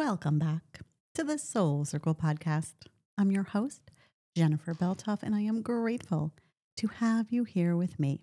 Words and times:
Welcome 0.00 0.38
back 0.38 0.80
to 1.14 1.22
the 1.22 1.36
Soul 1.36 1.84
Circle 1.84 2.14
podcast. 2.14 2.72
I'm 3.18 3.30
your 3.30 3.42
host, 3.42 3.90
Jennifer 4.34 4.72
Belthoff, 4.72 5.22
and 5.22 5.34
I 5.34 5.42
am 5.42 5.60
grateful 5.60 6.32
to 6.78 6.86
have 6.86 7.30
you 7.30 7.44
here 7.44 7.76
with 7.76 8.00
me. 8.00 8.22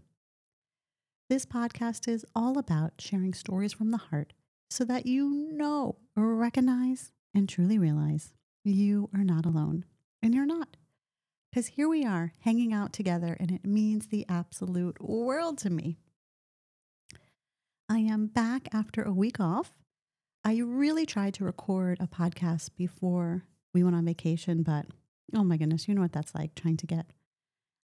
This 1.29 1.45
podcast 1.45 2.07
is 2.07 2.25
all 2.35 2.57
about 2.57 2.93
sharing 2.97 3.31
stories 3.35 3.73
from 3.73 3.91
the 3.91 3.97
heart 3.97 4.33
so 4.71 4.85
that 4.85 5.05
you 5.05 5.51
know, 5.51 5.97
recognize, 6.15 7.11
and 7.35 7.47
truly 7.47 7.77
realize 7.77 8.33
you 8.63 9.11
are 9.13 9.23
not 9.23 9.45
alone. 9.45 9.85
And 10.23 10.33
you're 10.33 10.47
not. 10.47 10.77
Because 11.51 11.67
here 11.67 11.87
we 11.87 12.03
are 12.03 12.33
hanging 12.39 12.73
out 12.73 12.91
together, 12.91 13.37
and 13.39 13.51
it 13.51 13.63
means 13.63 14.07
the 14.07 14.25
absolute 14.27 14.99
world 14.99 15.59
to 15.59 15.69
me. 15.69 15.99
I 17.87 17.99
am 17.99 18.25
back 18.25 18.67
after 18.73 19.03
a 19.03 19.13
week 19.13 19.39
off 19.39 19.75
I 20.43 20.57
really 20.59 21.05
tried 21.05 21.33
to 21.35 21.43
record 21.43 21.97
a 21.99 22.07
podcast 22.07 22.69
before 22.77 23.43
we 23.73 23.83
went 23.83 23.95
on 23.95 24.05
vacation, 24.05 24.63
but 24.63 24.85
oh 25.35 25.43
my 25.43 25.57
goodness, 25.57 25.87
you 25.87 25.95
know 25.95 26.01
what 26.01 26.13
that's 26.13 26.33
like 26.33 26.55
trying 26.55 26.77
to 26.77 26.87
get 26.87 27.05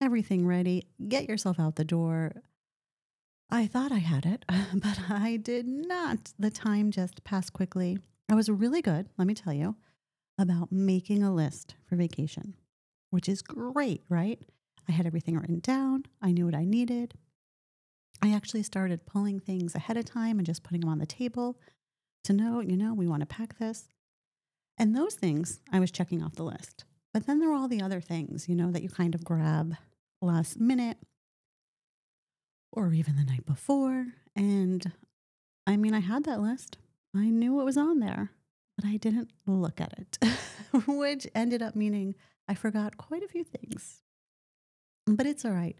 everything 0.01 0.45
ready, 0.45 0.87
get 1.07 1.27
yourself 1.29 1.59
out 1.59 1.75
the 1.75 1.85
door. 1.85 2.33
I 3.49 3.67
thought 3.67 3.91
I 3.91 3.99
had 3.99 4.25
it, 4.25 4.43
but 4.73 4.99
I 5.09 5.37
did 5.37 5.67
not. 5.67 6.33
The 6.37 6.49
time 6.49 6.91
just 6.91 7.23
passed 7.23 7.53
quickly. 7.53 7.99
I 8.29 8.35
was 8.35 8.49
really 8.49 8.81
good, 8.81 9.07
let 9.17 9.27
me 9.27 9.33
tell 9.33 9.53
you, 9.53 9.75
about 10.37 10.71
making 10.71 11.23
a 11.23 11.33
list 11.33 11.75
for 11.87 11.95
vacation, 11.95 12.55
which 13.09 13.29
is 13.29 13.41
great, 13.41 14.03
right? 14.09 14.39
I 14.89 14.91
had 14.91 15.05
everything 15.05 15.37
written 15.37 15.59
down, 15.59 16.05
I 16.21 16.31
knew 16.31 16.45
what 16.45 16.55
I 16.55 16.65
needed. 16.65 17.13
I 18.21 18.33
actually 18.33 18.63
started 18.63 19.05
pulling 19.05 19.39
things 19.39 19.75
ahead 19.75 19.95
of 19.95 20.05
time 20.05 20.39
and 20.39 20.45
just 20.45 20.63
putting 20.63 20.81
them 20.81 20.89
on 20.89 20.97
the 20.97 21.05
table 21.05 21.59
to 22.23 22.33
know, 22.33 22.59
you 22.59 22.77
know, 22.77 22.93
we 22.93 23.07
want 23.07 23.21
to 23.21 23.25
pack 23.25 23.57
this. 23.57 23.85
And 24.77 24.95
those 24.95 25.15
things 25.15 25.59
I 25.71 25.79
was 25.79 25.91
checking 25.91 26.21
off 26.21 26.35
the 26.35 26.43
list. 26.43 26.85
But 27.13 27.25
then 27.25 27.39
there 27.39 27.49
were 27.49 27.55
all 27.55 27.67
the 27.67 27.81
other 27.81 28.01
things, 28.01 28.47
you 28.47 28.55
know, 28.55 28.71
that 28.71 28.83
you 28.83 28.89
kind 28.89 29.15
of 29.15 29.23
grab 29.23 29.75
last 30.21 30.59
minute 30.59 30.97
or 32.71 32.93
even 32.93 33.15
the 33.15 33.23
night 33.23 33.45
before. 33.45 34.07
And 34.35 34.91
I 35.65 35.77
mean, 35.77 35.93
I 35.93 35.99
had 35.99 36.25
that 36.25 36.41
list, 36.41 36.77
I 37.15 37.29
knew 37.29 37.53
what 37.53 37.65
was 37.65 37.77
on 37.77 37.99
there, 37.99 38.31
but 38.75 38.85
I 38.85 38.97
didn't 38.97 39.31
look 39.47 39.81
at 39.81 39.93
it, 39.97 40.17
which 40.87 41.27
ended 41.33 41.61
up 41.61 41.75
meaning 41.75 42.15
I 42.47 42.53
forgot 42.53 42.97
quite 42.97 43.23
a 43.23 43.27
few 43.27 43.43
things. 43.43 44.01
But 45.07 45.25
it's 45.25 45.45
all 45.45 45.51
right 45.51 45.77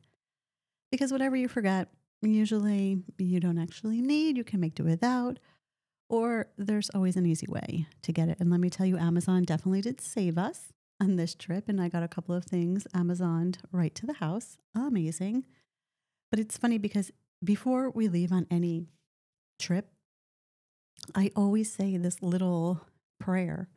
because 0.91 1.11
whatever 1.11 1.35
you 1.35 1.47
forget, 1.47 1.89
usually 2.21 3.03
you 3.17 3.39
don't 3.39 3.57
actually 3.57 4.01
need, 4.01 4.37
you 4.37 4.43
can 4.43 4.59
make 4.59 4.75
do 4.75 4.83
without 4.83 5.39
or 6.09 6.47
there's 6.57 6.89
always 6.91 7.15
an 7.15 7.25
easy 7.25 7.47
way 7.49 7.87
to 8.01 8.13
get 8.13 8.29
it. 8.29 8.37
And 8.39 8.49
let 8.49 8.59
me 8.59 8.69
tell 8.69 8.85
you, 8.85 8.97
Amazon 8.97 9.43
definitely 9.43 9.81
did 9.81 9.99
save 10.01 10.37
us 10.37 10.73
on 11.01 11.15
this 11.15 11.35
trip. 11.35 11.65
And 11.67 11.81
I 11.81 11.89
got 11.89 12.03
a 12.03 12.07
couple 12.07 12.35
of 12.35 12.45
things 12.45 12.87
Amazoned 12.93 13.57
right 13.71 13.93
to 13.95 14.05
the 14.05 14.13
house. 14.13 14.57
Amazing. 14.75 15.45
But 16.31 16.39
it's 16.39 16.57
funny 16.57 16.77
because 16.77 17.11
before 17.43 17.89
we 17.89 18.07
leave 18.07 18.31
on 18.31 18.47
any 18.49 18.87
trip, 19.59 19.89
I 21.15 21.31
always 21.35 21.71
say 21.71 21.97
this 21.97 22.21
little 22.21 22.81
prayer 23.19 23.69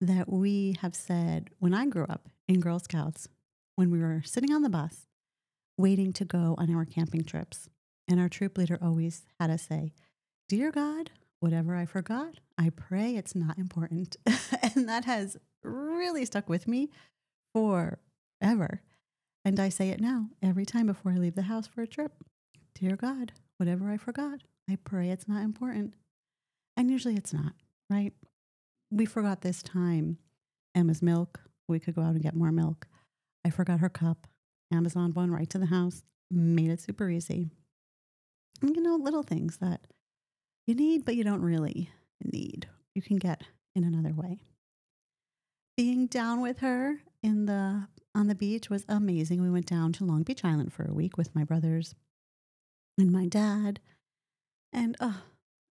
that 0.00 0.30
we 0.32 0.76
have 0.80 0.94
said 0.94 1.50
when 1.58 1.74
I 1.74 1.86
grew 1.86 2.04
up 2.04 2.28
in 2.48 2.60
Girl 2.60 2.78
Scouts, 2.78 3.28
when 3.76 3.90
we 3.90 3.98
were 4.00 4.22
sitting 4.24 4.52
on 4.52 4.62
the 4.62 4.70
bus 4.70 5.06
waiting 5.80 6.12
to 6.12 6.24
go 6.24 6.54
on 6.58 6.74
our 6.74 6.84
camping 6.84 7.24
trips. 7.24 7.68
And 8.06 8.20
our 8.20 8.28
troop 8.28 8.58
leader 8.58 8.78
always 8.82 9.24
had 9.38 9.50
us 9.50 9.62
say, 9.62 9.92
Dear 10.48 10.70
God, 10.70 11.10
whatever 11.40 11.74
I 11.74 11.86
forgot, 11.86 12.34
I 12.56 12.70
pray 12.70 13.16
it's 13.16 13.34
not 13.34 13.58
important. 13.58 14.16
and 14.62 14.88
that 14.88 15.04
has 15.06 15.36
really 15.62 16.24
stuck 16.24 16.48
with 16.48 16.68
me 16.68 16.90
forever. 17.54 18.82
And 19.44 19.58
I 19.58 19.70
say 19.70 19.88
it 19.88 20.00
now 20.00 20.26
every 20.42 20.66
time 20.66 20.86
before 20.86 21.12
I 21.12 21.16
leave 21.16 21.34
the 21.34 21.42
house 21.42 21.66
for 21.66 21.82
a 21.82 21.86
trip. 21.86 22.12
Dear 22.74 22.96
God, 22.96 23.32
whatever 23.56 23.90
I 23.90 23.96
forgot, 23.96 24.40
I 24.68 24.76
pray 24.76 25.10
it's 25.10 25.26
not 25.26 25.42
important. 25.42 25.94
And 26.76 26.90
usually 26.90 27.16
it's 27.16 27.32
not, 27.32 27.52
right? 27.88 28.12
We 28.90 29.06
forgot 29.06 29.40
this 29.40 29.62
time 29.62 30.18
Emma's 30.74 31.02
milk. 31.02 31.40
We 31.68 31.80
could 31.80 31.94
go 31.94 32.02
out 32.02 32.14
and 32.14 32.22
get 32.22 32.36
more 32.36 32.52
milk. 32.52 32.86
I 33.44 33.50
forgot 33.50 33.80
her 33.80 33.88
cup. 33.88 34.26
Amazon 34.72 35.12
one 35.14 35.30
right 35.30 35.50
to 35.50 35.58
the 35.58 35.66
house, 35.66 36.02
made 36.30 36.70
it 36.70 36.80
super 36.80 37.10
easy. 37.10 37.48
And, 38.62 38.76
you 38.76 38.82
know, 38.82 38.96
little 38.96 39.22
things 39.22 39.56
that 39.58 39.80
you 40.70 40.76
need, 40.76 41.04
but 41.04 41.16
you 41.16 41.24
don't 41.24 41.42
really 41.42 41.90
need. 42.22 42.68
You 42.94 43.02
can 43.02 43.16
get 43.16 43.42
in 43.74 43.82
another 43.82 44.14
way. 44.14 44.38
Being 45.76 46.06
down 46.06 46.40
with 46.40 46.60
her 46.60 47.00
in 47.24 47.46
the 47.46 47.88
on 48.14 48.28
the 48.28 48.36
beach 48.36 48.70
was 48.70 48.84
amazing. 48.88 49.42
We 49.42 49.50
went 49.50 49.66
down 49.66 49.92
to 49.94 50.04
Long 50.04 50.22
Beach 50.22 50.44
Island 50.44 50.72
for 50.72 50.84
a 50.84 50.94
week 50.94 51.18
with 51.18 51.34
my 51.34 51.42
brothers 51.42 51.96
and 52.98 53.10
my 53.10 53.26
dad. 53.26 53.80
And 54.72 54.96
uh, 55.00 55.14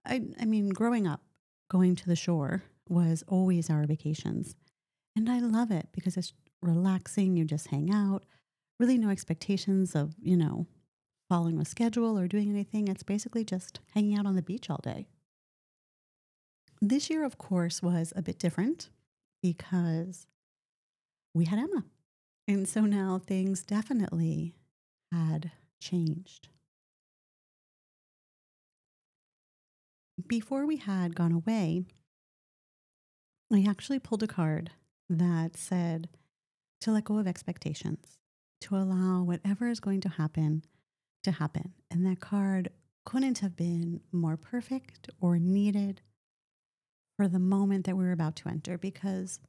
I 0.05 0.23
I 0.41 0.45
mean, 0.45 0.71
growing 0.71 1.07
up, 1.07 1.21
going 1.71 1.95
to 1.95 2.07
the 2.07 2.17
shore 2.17 2.65
was 2.89 3.23
always 3.29 3.71
our 3.71 3.87
vacations. 3.87 4.57
And 5.15 5.31
I 5.31 5.39
love 5.39 5.71
it 5.71 5.89
because 5.93 6.17
it's 6.17 6.33
relaxing. 6.63 7.37
You 7.37 7.45
just 7.45 7.69
hang 7.69 7.93
out, 7.93 8.25
really 8.81 8.99
no 8.99 9.11
expectations 9.11 9.95
of, 9.95 10.15
you 10.21 10.37
know, 10.37 10.67
following 11.31 11.61
a 11.61 11.65
schedule 11.65 12.19
or 12.19 12.27
doing 12.27 12.51
anything. 12.51 12.89
It's 12.89 13.05
basically 13.05 13.45
just 13.45 13.79
hanging 13.95 14.19
out 14.19 14.27
on 14.27 14.35
the 14.35 14.43
beach 14.43 14.69
all 14.69 14.81
day. 14.83 15.07
This 16.83 17.09
year, 17.09 17.25
of 17.25 17.39
course, 17.39 17.81
was 17.81 18.13
a 18.17 18.23
bit 18.23 18.37
different 18.37 18.91
because 19.41 20.27
we 21.33 21.45
had 21.45 21.61
Emma. 21.61 21.85
And 22.49 22.69
so 22.69 22.81
now 22.81 23.21
things 23.25 23.63
definitely 23.63 24.57
had 25.13 25.53
changed. 25.81 26.49
Before 30.27 30.67
we 30.67 30.79
had 30.79 31.15
gone 31.15 31.33
away, 31.33 31.85
I 33.53 33.65
actually 33.69 34.01
pulled 34.01 34.25
a 34.25 34.27
card 34.27 34.73
that 35.09 35.57
said 35.57 36.09
to 36.81 36.91
let 36.91 37.05
go 37.05 37.19
of 37.19 37.29
expectations, 37.29 38.19
to 38.63 38.75
allow 38.75 39.23
whatever 39.23 39.69
is 39.69 39.79
going 39.79 40.01
to 40.01 40.09
happen 40.09 40.65
to 41.25 41.33
happen. 41.33 41.75
And 41.91 42.07
that 42.07 42.21
card 42.21 42.71
couldn't 43.05 43.39
have 43.39 43.57
been 43.57 44.01
more 44.13 44.37
perfect 44.37 45.11
or 45.21 45.39
needed 45.39 46.03
for 47.17 47.29
the 47.29 47.39
moment 47.39 47.87
that 47.87 47.97
we 47.97 48.05
were 48.05 48.13
about 48.13 48.37
to 48.37 48.49
enter 48.49 48.79
because, 48.79 49.41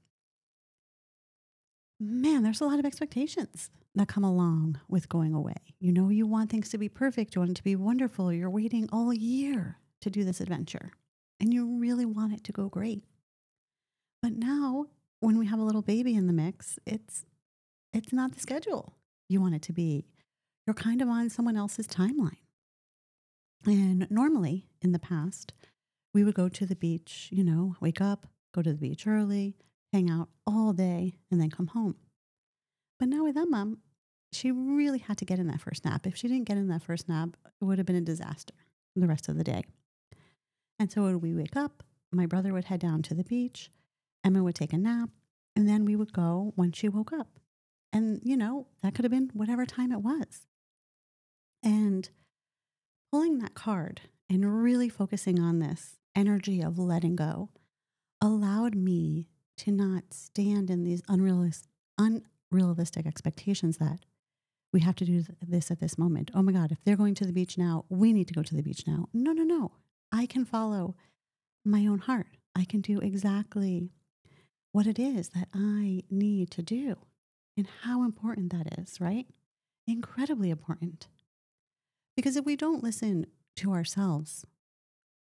man, 1.99 2.43
there's 2.43 2.61
a 2.61 2.65
lot 2.65 2.79
of 2.79 2.85
expectations 2.85 3.69
that 3.95 4.07
come 4.07 4.23
along 4.23 4.79
with 4.87 5.09
going 5.09 5.33
away. 5.33 5.55
You 5.79 5.91
know, 5.91 6.09
you 6.09 6.25
want 6.25 6.49
things 6.49 6.69
to 6.69 6.77
be 6.77 6.89
perfect, 6.89 7.35
you 7.35 7.41
want 7.41 7.51
it 7.51 7.57
to 7.57 7.63
be 7.63 7.75
wonderful. 7.75 8.31
You're 8.31 8.49
waiting 8.49 8.87
all 8.91 9.13
year 9.13 9.77
to 10.01 10.09
do 10.09 10.23
this 10.23 10.41
adventure, 10.41 10.91
and 11.39 11.53
you 11.53 11.77
really 11.77 12.05
want 12.05 12.33
it 12.33 12.43
to 12.45 12.51
go 12.51 12.69
great. 12.69 13.03
But 14.21 14.33
now, 14.33 14.87
when 15.19 15.37
we 15.37 15.47
have 15.47 15.59
a 15.59 15.63
little 15.63 15.81
baby 15.81 16.15
in 16.15 16.27
the 16.27 16.33
mix, 16.33 16.79
it's 16.85 17.25
it's 17.93 18.13
not 18.13 18.33
the 18.33 18.39
schedule 18.39 18.95
you 19.27 19.41
want 19.41 19.55
it 19.55 19.61
to 19.63 19.73
be 19.73 20.05
you're 20.65 20.73
kind 20.73 21.01
of 21.01 21.09
on 21.09 21.29
someone 21.29 21.57
else's 21.57 21.87
timeline. 21.87 22.37
And 23.65 24.07
normally 24.09 24.67
in 24.81 24.91
the 24.91 24.99
past, 24.99 25.53
we 26.13 26.23
would 26.23 26.33
go 26.33 26.49
to 26.49 26.65
the 26.65 26.75
beach, 26.75 27.29
you 27.31 27.43
know, 27.43 27.75
wake 27.79 28.01
up, 28.01 28.27
go 28.53 28.61
to 28.61 28.71
the 28.71 28.77
beach 28.77 29.07
early, 29.07 29.55
hang 29.93 30.09
out 30.09 30.29
all 30.47 30.73
day, 30.73 31.13
and 31.29 31.39
then 31.39 31.49
come 31.49 31.67
home. 31.67 31.95
But 32.99 33.09
now 33.09 33.23
with 33.23 33.37
Emma, 33.37 33.73
she 34.31 34.51
really 34.51 34.99
had 34.99 35.17
to 35.17 35.25
get 35.25 35.39
in 35.39 35.47
that 35.47 35.61
first 35.61 35.85
nap. 35.85 36.07
If 36.07 36.15
she 36.15 36.27
didn't 36.27 36.47
get 36.47 36.57
in 36.57 36.67
that 36.69 36.83
first 36.83 37.09
nap, 37.09 37.37
it 37.45 37.65
would 37.65 37.77
have 37.77 37.87
been 37.87 37.95
a 37.95 38.01
disaster 38.01 38.53
the 38.95 39.07
rest 39.07 39.29
of 39.29 39.37
the 39.37 39.43
day. 39.43 39.63
And 40.79 40.91
so 40.91 41.03
when 41.03 41.21
we 41.21 41.33
wake 41.33 41.55
up, 41.55 41.83
my 42.11 42.25
brother 42.25 42.53
would 42.53 42.65
head 42.65 42.79
down 42.79 43.01
to 43.03 43.13
the 43.13 43.23
beach, 43.23 43.71
Emma 44.23 44.43
would 44.43 44.55
take 44.55 44.73
a 44.73 44.77
nap, 44.77 45.09
and 45.55 45.67
then 45.67 45.85
we 45.85 45.95
would 45.95 46.13
go 46.13 46.53
when 46.55 46.71
she 46.71 46.89
woke 46.89 47.13
up. 47.13 47.39
And, 47.93 48.19
you 48.23 48.37
know, 48.37 48.67
that 48.81 48.95
could 48.95 49.05
have 49.05 49.11
been 49.11 49.31
whatever 49.33 49.65
time 49.65 49.91
it 49.91 50.01
was. 50.01 50.47
And 51.63 52.09
pulling 53.11 53.39
that 53.39 53.53
card 53.53 54.01
and 54.29 54.63
really 54.63 54.89
focusing 54.89 55.39
on 55.39 55.59
this 55.59 55.97
energy 56.15 56.61
of 56.61 56.79
letting 56.79 57.15
go 57.15 57.49
allowed 58.21 58.75
me 58.75 59.27
to 59.57 59.71
not 59.71 60.05
stand 60.11 60.69
in 60.69 60.83
these 60.83 61.01
unrealistic, 61.07 61.69
unrealistic 61.97 63.05
expectations 63.05 63.77
that 63.77 63.99
we 64.73 64.79
have 64.79 64.95
to 64.95 65.05
do 65.05 65.23
this 65.41 65.69
at 65.69 65.79
this 65.79 65.97
moment. 65.97 66.31
Oh 66.33 66.41
my 66.41 66.51
God, 66.51 66.71
if 66.71 66.83
they're 66.83 66.95
going 66.95 67.15
to 67.15 67.25
the 67.25 67.33
beach 67.33 67.57
now, 67.57 67.85
we 67.89 68.13
need 68.13 68.27
to 68.29 68.33
go 68.33 68.43
to 68.43 68.55
the 68.55 68.63
beach 68.63 68.87
now. 68.87 69.09
No, 69.13 69.33
no, 69.33 69.43
no. 69.43 69.73
I 70.11 70.25
can 70.25 70.45
follow 70.45 70.95
my 71.65 71.85
own 71.85 71.99
heart. 71.99 72.37
I 72.55 72.65
can 72.65 72.81
do 72.81 72.99
exactly 72.99 73.89
what 74.71 74.87
it 74.87 74.97
is 74.97 75.29
that 75.29 75.49
I 75.53 76.03
need 76.09 76.51
to 76.51 76.61
do 76.61 76.95
and 77.57 77.67
how 77.83 78.03
important 78.03 78.51
that 78.53 78.79
is, 78.79 79.01
right? 79.01 79.27
Incredibly 79.85 80.49
important. 80.49 81.07
Because 82.15 82.35
if 82.35 82.45
we 82.45 82.55
don't 82.55 82.83
listen 82.83 83.27
to 83.57 83.73
ourselves, 83.73 84.45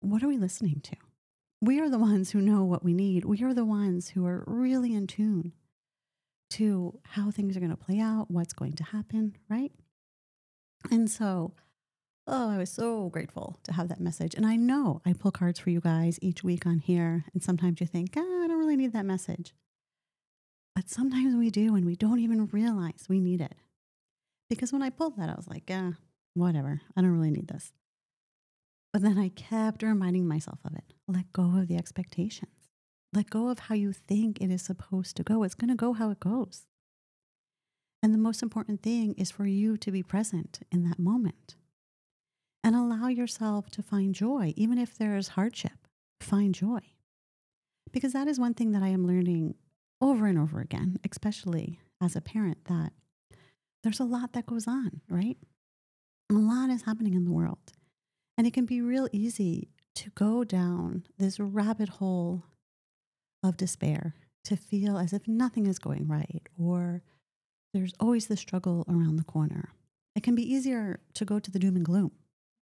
what 0.01 0.23
are 0.23 0.27
we 0.27 0.37
listening 0.37 0.81
to? 0.81 0.95
We 1.61 1.79
are 1.79 1.89
the 1.89 1.99
ones 1.99 2.31
who 2.31 2.41
know 2.41 2.63
what 2.63 2.83
we 2.83 2.93
need. 2.93 3.25
We 3.25 3.43
are 3.43 3.53
the 3.53 3.65
ones 3.65 4.09
who 4.09 4.25
are 4.25 4.43
really 4.47 4.93
in 4.93 5.07
tune 5.07 5.53
to 6.51 6.99
how 7.03 7.31
things 7.31 7.55
are 7.55 7.59
going 7.59 7.71
to 7.71 7.77
play 7.77 7.99
out, 7.99 8.29
what's 8.29 8.53
going 8.53 8.73
to 8.73 8.83
happen, 8.83 9.37
right? 9.49 9.71
And 10.89 11.09
so, 11.09 11.53
oh, 12.27 12.49
I 12.49 12.57
was 12.57 12.71
so 12.71 13.09
grateful 13.09 13.59
to 13.63 13.73
have 13.73 13.87
that 13.89 14.01
message. 14.01 14.33
And 14.33 14.45
I 14.45 14.55
know 14.55 15.01
I 15.05 15.13
pull 15.13 15.31
cards 15.31 15.59
for 15.59 15.69
you 15.69 15.79
guys 15.79 16.17
each 16.21 16.43
week 16.43 16.65
on 16.65 16.79
here. 16.79 17.25
And 17.33 17.43
sometimes 17.43 17.79
you 17.79 17.87
think, 17.87 18.13
ah, 18.17 18.43
I 18.43 18.47
don't 18.47 18.59
really 18.59 18.75
need 18.75 18.93
that 18.93 19.05
message. 19.05 19.53
But 20.75 20.89
sometimes 20.89 21.35
we 21.35 21.49
do, 21.49 21.75
and 21.75 21.85
we 21.85 21.95
don't 21.95 22.19
even 22.19 22.47
realize 22.47 23.05
we 23.07 23.19
need 23.19 23.41
it. 23.41 23.55
Because 24.49 24.73
when 24.73 24.81
I 24.81 24.89
pulled 24.89 25.17
that, 25.17 25.29
I 25.29 25.35
was 25.35 25.47
like, 25.47 25.69
ah, 25.69 25.93
whatever. 26.33 26.81
I 26.95 27.01
don't 27.01 27.11
really 27.11 27.31
need 27.31 27.47
this. 27.47 27.73
But 28.93 29.01
then 29.01 29.17
I 29.17 29.29
kept 29.29 29.83
reminding 29.83 30.27
myself 30.27 30.59
of 30.65 30.73
it. 30.75 30.93
Let 31.07 31.31
go 31.33 31.57
of 31.57 31.67
the 31.67 31.77
expectations. 31.77 32.51
Let 33.13 33.29
go 33.29 33.49
of 33.49 33.59
how 33.59 33.75
you 33.75 33.93
think 33.93 34.41
it 34.41 34.51
is 34.51 34.61
supposed 34.61 35.15
to 35.17 35.23
go. 35.23 35.43
It's 35.43 35.55
going 35.55 35.69
to 35.69 35.75
go 35.75 35.93
how 35.93 36.11
it 36.11 36.19
goes. 36.19 36.65
And 38.03 38.13
the 38.13 38.17
most 38.17 38.41
important 38.41 38.81
thing 38.81 39.13
is 39.17 39.31
for 39.31 39.45
you 39.45 39.77
to 39.77 39.91
be 39.91 40.01
present 40.03 40.59
in 40.71 40.83
that 40.89 40.99
moment 40.99 41.55
and 42.63 42.75
allow 42.75 43.07
yourself 43.07 43.69
to 43.71 43.83
find 43.83 44.15
joy, 44.15 44.53
even 44.55 44.77
if 44.77 44.97
there 44.97 45.17
is 45.17 45.29
hardship. 45.29 45.87
Find 46.19 46.53
joy. 46.53 46.79
Because 47.91 48.13
that 48.13 48.27
is 48.27 48.39
one 48.39 48.53
thing 48.53 48.71
that 48.71 48.83
I 48.83 48.89
am 48.89 49.05
learning 49.05 49.55
over 49.99 50.25
and 50.25 50.39
over 50.39 50.59
again, 50.59 50.97
especially 51.09 51.79
as 52.01 52.15
a 52.15 52.21
parent, 52.21 52.65
that 52.65 52.93
there's 53.83 53.99
a 53.99 54.05
lot 54.05 54.33
that 54.33 54.45
goes 54.45 54.67
on, 54.67 55.01
right? 55.09 55.37
A 56.31 56.33
lot 56.33 56.69
is 56.69 56.83
happening 56.83 57.13
in 57.13 57.25
the 57.25 57.31
world. 57.31 57.73
And 58.37 58.47
it 58.47 58.53
can 58.53 58.65
be 58.65 58.81
real 58.81 59.09
easy 59.11 59.67
to 59.95 60.09
go 60.11 60.45
down 60.45 61.03
this 61.17 61.41
rabbit 61.41 61.89
hole 61.89 62.43
of 63.43 63.57
despair, 63.57 64.15
to 64.45 64.55
feel 64.55 64.97
as 64.97 65.11
if 65.11 65.27
nothing 65.27 65.67
is 65.67 65.77
going 65.77 66.07
right, 66.07 66.47
or 66.57 67.03
there's 67.73 67.93
always 67.99 68.27
the 68.27 68.37
struggle 68.37 68.85
around 68.87 69.17
the 69.17 69.25
corner. 69.25 69.73
It 70.15 70.23
can 70.23 70.33
be 70.33 70.49
easier 70.49 71.01
to 71.15 71.25
go 71.25 71.37
to 71.37 71.51
the 71.51 71.59
doom 71.59 71.75
and 71.75 71.83
gloom, 71.83 72.11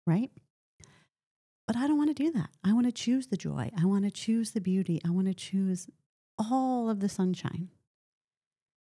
right? 0.06 0.30
But 1.66 1.76
I 1.76 1.86
don't 1.86 1.96
want 1.96 2.14
to 2.14 2.22
do 2.22 2.30
that. 2.32 2.50
I 2.62 2.74
want 2.74 2.84
to 2.84 2.92
choose 2.92 3.28
the 3.28 3.36
joy. 3.38 3.70
I 3.80 3.86
want 3.86 4.04
to 4.04 4.10
choose 4.10 4.50
the 4.50 4.60
beauty. 4.60 5.00
I 5.06 5.10
want 5.10 5.28
to 5.28 5.34
choose 5.34 5.88
all 6.38 6.90
of 6.90 7.00
the 7.00 7.08
sunshine 7.08 7.70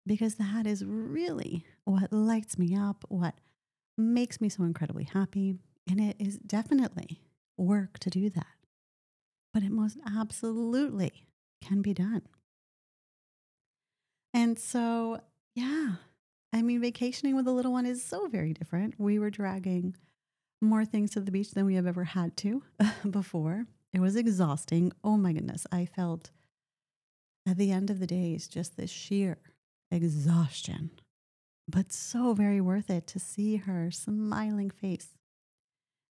because 0.07 0.35
that 0.35 0.65
is 0.65 0.83
really 0.83 1.65
what 1.85 2.11
lights 2.11 2.57
me 2.57 2.75
up, 2.75 3.05
what 3.07 3.35
makes 4.01 4.41
me 4.41 4.49
so 4.49 4.63
incredibly 4.63 5.05
happy. 5.05 5.55
And 5.89 5.99
it 5.99 6.15
is 6.19 6.37
definitely 6.37 7.21
work 7.57 7.99
to 7.99 8.09
do 8.09 8.29
that. 8.29 8.45
But 9.53 9.63
it 9.63 9.71
most 9.71 9.97
absolutely 10.15 11.27
can 11.61 11.81
be 11.81 11.93
done. 11.93 12.23
And 14.33 14.57
so, 14.57 15.21
yeah, 15.55 15.95
I 16.53 16.61
mean, 16.61 16.81
vacationing 16.81 17.35
with 17.35 17.47
a 17.47 17.51
little 17.51 17.73
one 17.73 17.85
is 17.85 18.03
so 18.03 18.27
very 18.27 18.53
different. 18.53 18.95
We 18.97 19.19
were 19.19 19.29
dragging 19.29 19.95
more 20.61 20.85
things 20.85 21.11
to 21.11 21.19
the 21.19 21.31
beach 21.31 21.51
than 21.51 21.65
we 21.65 21.75
have 21.75 21.87
ever 21.87 22.03
had 22.03 22.37
to 22.37 22.63
before. 23.09 23.65
It 23.93 23.99
was 23.99 24.15
exhausting. 24.15 24.93
Oh 25.03 25.17
my 25.17 25.33
goodness. 25.33 25.67
I 25.71 25.85
felt 25.85 26.31
at 27.47 27.57
the 27.57 27.71
end 27.71 27.89
of 27.89 27.99
the 27.99 28.07
days 28.07 28.47
just 28.47 28.77
this 28.77 28.91
sheer 28.91 29.37
exhaustion, 29.89 30.91
but 31.71 31.93
so 31.93 32.33
very 32.33 32.59
worth 32.59 32.89
it 32.89 33.07
to 33.07 33.19
see 33.19 33.55
her 33.55 33.89
smiling 33.91 34.69
face 34.69 35.15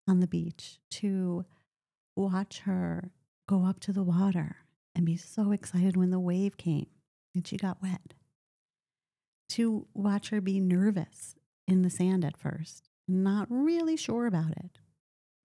on 0.08 0.20
the 0.20 0.26
beach, 0.26 0.78
to 0.90 1.44
watch 2.16 2.60
her 2.60 3.10
go 3.46 3.66
up 3.66 3.78
to 3.80 3.92
the 3.92 4.02
water 4.02 4.56
and 4.94 5.04
be 5.04 5.16
so 5.16 5.52
excited 5.52 5.96
when 5.96 6.10
the 6.10 6.18
wave 6.18 6.56
came 6.56 6.86
and 7.34 7.46
she 7.46 7.56
got 7.56 7.82
wet. 7.82 8.14
To 9.50 9.86
watch 9.94 10.30
her 10.30 10.40
be 10.40 10.60
nervous 10.60 11.36
in 11.68 11.82
the 11.82 11.90
sand 11.90 12.24
at 12.24 12.38
first, 12.38 12.88
not 13.06 13.46
really 13.50 13.96
sure 13.96 14.26
about 14.26 14.52
it, 14.52 14.78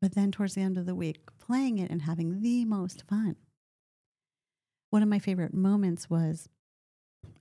but 0.01 0.15
then 0.15 0.31
towards 0.31 0.55
the 0.55 0.61
end 0.61 0.77
of 0.77 0.85
the 0.85 0.95
week, 0.95 1.19
playing 1.39 1.77
it 1.77 1.91
and 1.91 2.03
having 2.03 2.41
the 2.41 2.63
most 2.63 3.03
fun. 3.07 3.35
One 4.91 5.03
of 5.03 5.09
my 5.09 5.19
favorite 5.19 5.53
moments 5.53 6.09
was 6.09 6.47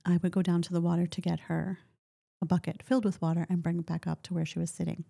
I 0.04 0.18
would 0.22 0.32
go 0.32 0.42
down 0.42 0.62
to 0.62 0.72
the 0.72 0.80
water 0.80 1.06
to 1.06 1.20
get 1.20 1.40
her 1.40 1.78
a 2.44 2.46
bucket 2.46 2.82
filled 2.82 3.04
with 3.04 3.20
water 3.20 3.46
and 3.48 3.62
bring 3.62 3.78
it 3.78 3.86
back 3.86 4.06
up 4.06 4.22
to 4.22 4.34
where 4.34 4.46
she 4.46 4.58
was 4.58 4.70
sitting. 4.70 5.04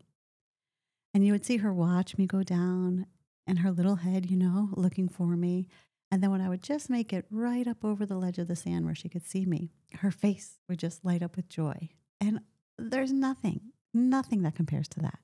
And 1.13 1.27
you 1.27 1.33
would 1.33 1.45
see 1.45 1.59
her 1.59 1.73
watch 1.73 2.17
me 2.17 2.27
go 2.27 2.43
down 2.43 3.07
and 3.47 3.59
her 3.59 3.71
little 3.71 3.97
head, 3.97 4.31
you 4.31 4.37
know, 4.37 4.71
looking 4.73 5.09
for 5.09 5.37
me. 5.37 5.69
And 6.11 6.23
then 6.23 6.31
when 6.31 6.41
I 6.41 6.49
would 6.49 6.63
just 6.63 6.89
make 6.89 7.13
it 7.13 7.27
right 7.31 7.67
up 7.67 7.85
over 7.85 8.07
the 8.07 8.17
ledge 8.17 8.39
of 8.39 8.49
the 8.49 8.57
sand 8.57 8.85
where 8.85 8.95
she 8.95 9.09
could 9.09 9.27
see 9.27 9.45
me, 9.45 9.73
her 9.99 10.11
face 10.11 10.59
would 10.69 10.79
just 10.79 11.05
light 11.05 11.23
up 11.23 11.37
with 11.37 11.49
joy. 11.49 11.91
And 12.21 12.41
there's 12.79 13.13
nothing, 13.13 13.61
nothing 13.93 14.43
that 14.43 14.55
compares 14.55 14.89
to 14.89 15.01
that. 15.01 15.19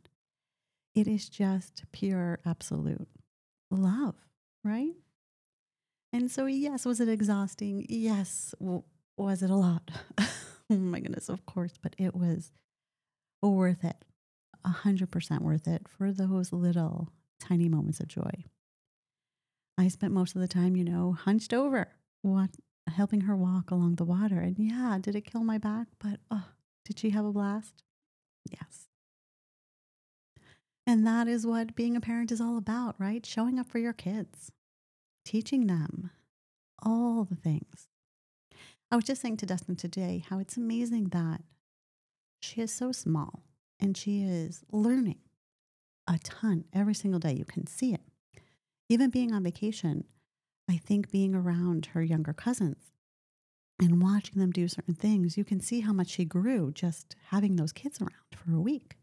It 0.94 1.06
is 1.06 1.28
just 1.28 1.84
pure, 1.92 2.40
absolute 2.44 3.08
love, 3.70 4.16
right? 4.64 4.94
And 6.12 6.30
so, 6.30 6.46
yes, 6.46 6.84
was 6.84 7.00
it 7.00 7.08
exhausting? 7.08 7.86
Yes. 7.88 8.52
Was 9.16 9.42
it 9.42 9.50
a 9.50 9.54
lot? 9.54 9.90
oh 10.72 10.76
my 10.76 11.00
goodness, 11.00 11.28
of 11.28 11.44
course, 11.46 11.74
but 11.82 11.94
it 11.98 12.14
was 12.14 12.52
worth 13.42 13.84
it. 13.84 14.04
A 14.64 14.68
hundred 14.68 15.10
percent 15.10 15.42
worth 15.42 15.66
it 15.66 15.86
for 15.88 16.12
those 16.12 16.52
little 16.52 17.08
tiny 17.40 17.68
moments 17.68 18.00
of 18.00 18.08
joy. 18.08 18.44
I 19.78 19.88
spent 19.88 20.12
most 20.12 20.34
of 20.34 20.42
the 20.42 20.48
time, 20.48 20.76
you 20.76 20.84
know, 20.84 21.12
hunched 21.12 21.54
over, 21.54 21.88
what, 22.22 22.50
helping 22.86 23.22
her 23.22 23.34
walk 23.34 23.70
along 23.70 23.94
the 23.94 24.04
water. 24.04 24.38
And 24.38 24.58
yeah, 24.58 24.98
did 25.00 25.16
it 25.16 25.30
kill 25.30 25.42
my 25.42 25.56
back? 25.58 25.86
But 25.98 26.20
oh, 26.30 26.44
did 26.84 26.98
she 26.98 27.10
have 27.10 27.24
a 27.24 27.32
blast? 27.32 27.82
Yes. 28.50 28.88
And 30.86 31.06
that 31.06 31.28
is 31.28 31.46
what 31.46 31.76
being 31.76 31.96
a 31.96 32.00
parent 32.00 32.32
is 32.32 32.40
all 32.40 32.58
about, 32.58 32.96
right? 32.98 33.24
Showing 33.24 33.58
up 33.58 33.68
for 33.68 33.78
your 33.78 33.92
kids, 33.92 34.50
teaching 35.24 35.66
them 35.66 36.10
all 36.82 37.24
the 37.24 37.36
things. 37.36 37.89
I 38.90 38.96
was 38.96 39.04
just 39.04 39.22
saying 39.22 39.36
to 39.38 39.46
Dustin 39.46 39.76
today 39.76 40.24
how 40.28 40.38
it's 40.38 40.56
amazing 40.56 41.04
that 41.10 41.42
she 42.40 42.60
is 42.60 42.72
so 42.72 42.92
small 42.92 43.44
and 43.78 43.96
she 43.96 44.22
is 44.22 44.64
learning 44.72 45.18
a 46.08 46.18
ton 46.18 46.64
every 46.72 46.94
single 46.94 47.20
day. 47.20 47.32
You 47.32 47.44
can 47.44 47.66
see 47.66 47.94
it 47.94 48.00
even 48.90 49.08
being 49.08 49.32
on 49.32 49.44
vacation, 49.44 50.04
I 50.68 50.76
think 50.76 51.12
being 51.12 51.32
around 51.32 51.86
her 51.86 52.02
younger 52.02 52.32
cousins 52.32 52.90
and 53.80 54.02
watching 54.02 54.40
them 54.40 54.50
do 54.50 54.66
certain 54.66 54.94
things, 54.94 55.38
you 55.38 55.44
can 55.44 55.60
see 55.60 55.80
how 55.80 55.92
much 55.92 56.08
she 56.08 56.24
grew 56.24 56.72
just 56.72 57.14
having 57.28 57.54
those 57.54 57.72
kids 57.72 58.00
around 58.00 58.10
for 58.34 58.52
a 58.52 58.60
week. 58.60 58.96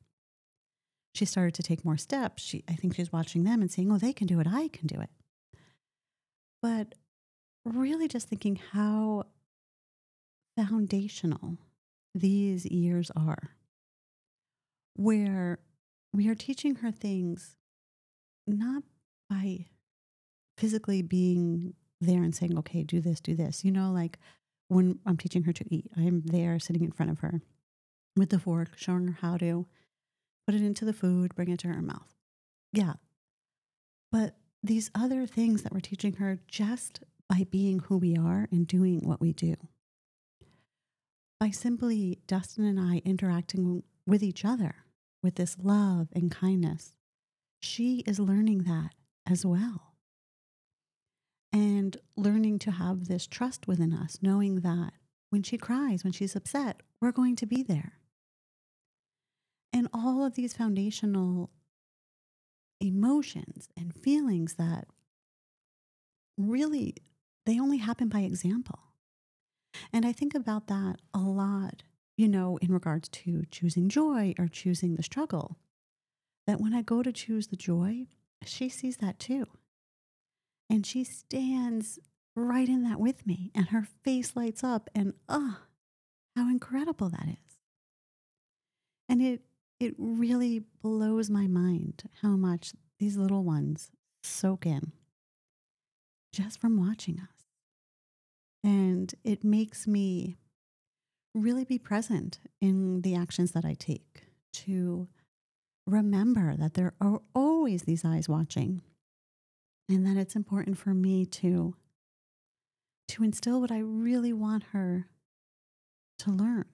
She 1.16 1.24
started 1.24 1.54
to 1.56 1.64
take 1.64 1.86
more 1.86 1.96
steps. 1.96 2.44
She, 2.44 2.66
I 2.70 2.74
think 2.74 2.96
she's 2.96 3.14
watching 3.14 3.46
them 3.46 3.62
and 3.62 3.72
saying, 3.72 3.90
oh, 3.90 3.98
they 3.98 4.12
can 4.12 4.28
do 4.28 4.42
it, 4.42 4.48
I 4.48 4.68
can 4.68 4.88
do 4.88 5.00
it. 5.00 5.10
But 6.62 6.96
really 7.64 8.10
just 8.10 8.28
thinking 8.28 8.60
how 8.74 9.24
foundational 10.58 11.58
these 12.16 12.66
years 12.66 13.12
are, 13.16 13.52
where 14.96 15.60
we 16.14 16.28
are 16.28 16.36
teaching 16.36 16.76
her 16.76 16.92
things 16.92 17.56
not 18.48 18.84
by 19.30 19.66
physically 20.58 21.02
being 21.02 21.74
there 22.02 22.24
and 22.24 22.34
saying, 22.36 22.58
okay, 22.58 22.84
do 22.84 23.00
this, 23.00 23.20
do 23.20 23.36
this. 23.36 23.64
You 23.64 23.72
know, 23.72 23.92
like 23.92 24.18
when 24.68 25.00
I'm 25.06 25.18
teaching 25.18 25.44
her 25.44 25.54
to 25.54 25.66
eat, 25.74 25.92
I'm 25.96 26.22
there 26.26 26.60
sitting 26.60 26.84
in 26.84 26.92
front 26.92 27.12
of 27.12 27.20
her 27.20 27.42
with 28.16 28.30
the 28.30 28.40
fork, 28.40 28.70
showing 28.76 29.08
her 29.08 29.18
how 29.22 29.38
to 29.38 29.68
put 30.48 30.56
it 30.56 30.62
into 30.62 30.86
the 30.86 30.94
food, 30.94 31.36
bring 31.36 31.50
it 31.50 31.60
to 31.60 31.68
her 31.68 31.82
mouth. 31.82 32.16
Yeah. 32.74 32.94
But 34.12 34.36
these 34.64 34.90
other 34.96 35.28
things 35.28 35.62
that 35.62 35.74
we're 35.74 35.80
teaching 35.82 36.14
her 36.14 36.40
just 36.48 37.02
by 37.30 37.46
being 37.50 37.80
who 37.80 37.98
we 37.98 38.16
are 38.18 38.48
and 38.52 38.66
doing 38.66 39.02
what 39.02 39.22
we 39.22 39.34
do. 39.34 39.56
By 41.40 41.52
simply 41.52 42.20
Dustin 42.28 42.66
and 42.66 42.80
I 42.80 43.02
interacting 43.06 43.84
with 44.06 44.24
each 44.24 44.44
other 44.44 44.76
with 45.22 45.36
this 45.36 45.58
love 45.62 46.08
and 46.14 46.32
kindness, 46.32 46.96
she 47.62 48.00
is 48.08 48.20
learning 48.20 48.64
that 48.64 48.92
as 49.26 49.46
well 49.46 49.88
and 51.54 51.98
learning 52.16 52.60
to 52.60 52.72
have 52.72 53.08
this 53.08 53.28
trust 53.28 53.68
within 53.68 53.94
us, 53.94 54.18
knowing 54.22 54.62
that 54.62 54.94
when 55.30 55.44
she 55.44 55.58
cries, 55.58 56.04
when 56.04 56.14
she's 56.14 56.36
upset, 56.36 56.82
we're 57.02 57.12
going 57.12 57.36
to 57.36 57.46
be 57.46 57.64
there. 57.64 57.94
And 59.74 59.88
all 59.94 60.26
of 60.26 60.36
these 60.36 60.54
foundational 60.54 61.52
emotions 62.80 63.68
and 63.78 63.94
feelings 63.94 64.56
that 64.56 64.88
really 66.38 66.96
they 67.46 67.60
only 67.60 67.78
happen 67.78 68.08
by 68.10 68.20
example. 68.20 68.80
And 69.94 70.06
I 70.06 70.12
think 70.12 70.34
about 70.36 70.68
that 70.68 70.98
a 71.14 71.20
lot, 71.20 71.84
you 72.18 72.28
know, 72.28 72.58
in 72.62 72.72
regards 72.72 73.10
to 73.10 73.44
choosing 73.52 73.90
joy 73.90 74.34
or 74.38 74.48
choosing 74.48 74.96
the 74.96 75.04
struggle. 75.04 75.58
That 76.46 76.62
when 76.62 76.74
I 76.74 76.82
go 76.82 77.04
to 77.04 77.12
choose 77.12 77.48
the 77.48 77.56
joy, 77.58 78.08
she 78.46 78.70
sees 78.70 78.98
that 78.98 79.20
too. 79.20 79.46
And 80.70 80.86
she 80.86 81.04
stands 81.04 82.00
right 82.36 82.68
in 82.68 82.84
that 82.84 83.00
with 83.00 83.26
me, 83.26 83.52
and 83.56 83.70
her 83.70 83.88
face 84.04 84.36
lights 84.36 84.64
up, 84.64 84.90
and 84.94 85.14
oh, 85.28 85.58
how 86.36 86.50
incredible 86.50 87.10
that 87.10 87.28
is. 87.28 87.58
And 89.10 89.22
it, 89.22 89.42
it 89.80 89.96
really 89.98 90.64
blows 90.82 91.30
my 91.30 91.48
mind 91.48 92.04
how 92.22 92.36
much 92.36 92.74
these 93.00 93.18
little 93.18 93.44
ones 93.44 93.92
soak 94.24 94.66
in 94.66 94.92
just 96.32 96.60
from 96.60 96.78
watching 96.78 97.20
us. 97.20 97.37
And 98.64 99.14
it 99.24 99.44
makes 99.44 99.88
me 99.88 100.38
really 101.34 101.64
be 101.64 101.78
present 101.78 102.40
in 102.60 103.02
the 103.02 103.16
actions 103.16 103.52
that 103.52 103.66
I 103.66 103.74
take 103.74 104.24
to 104.54 105.08
remember 105.86 106.56
that 106.58 106.74
there 106.74 106.94
are 107.00 107.22
always 107.34 107.84
these 107.84 108.04
eyes 108.04 108.28
watching 108.28 108.82
and 109.90 110.06
that 110.06 110.18
it's 110.18 110.36
important 110.36 110.78
for 110.78 110.94
me 110.94 111.26
to 111.26 111.76
to 113.08 113.24
instill 113.24 113.62
what 113.62 113.72
I 113.72 113.80
really 113.80 114.34
want 114.34 114.64
her 114.74 115.08
to 116.20 116.32
learn. 116.32 116.66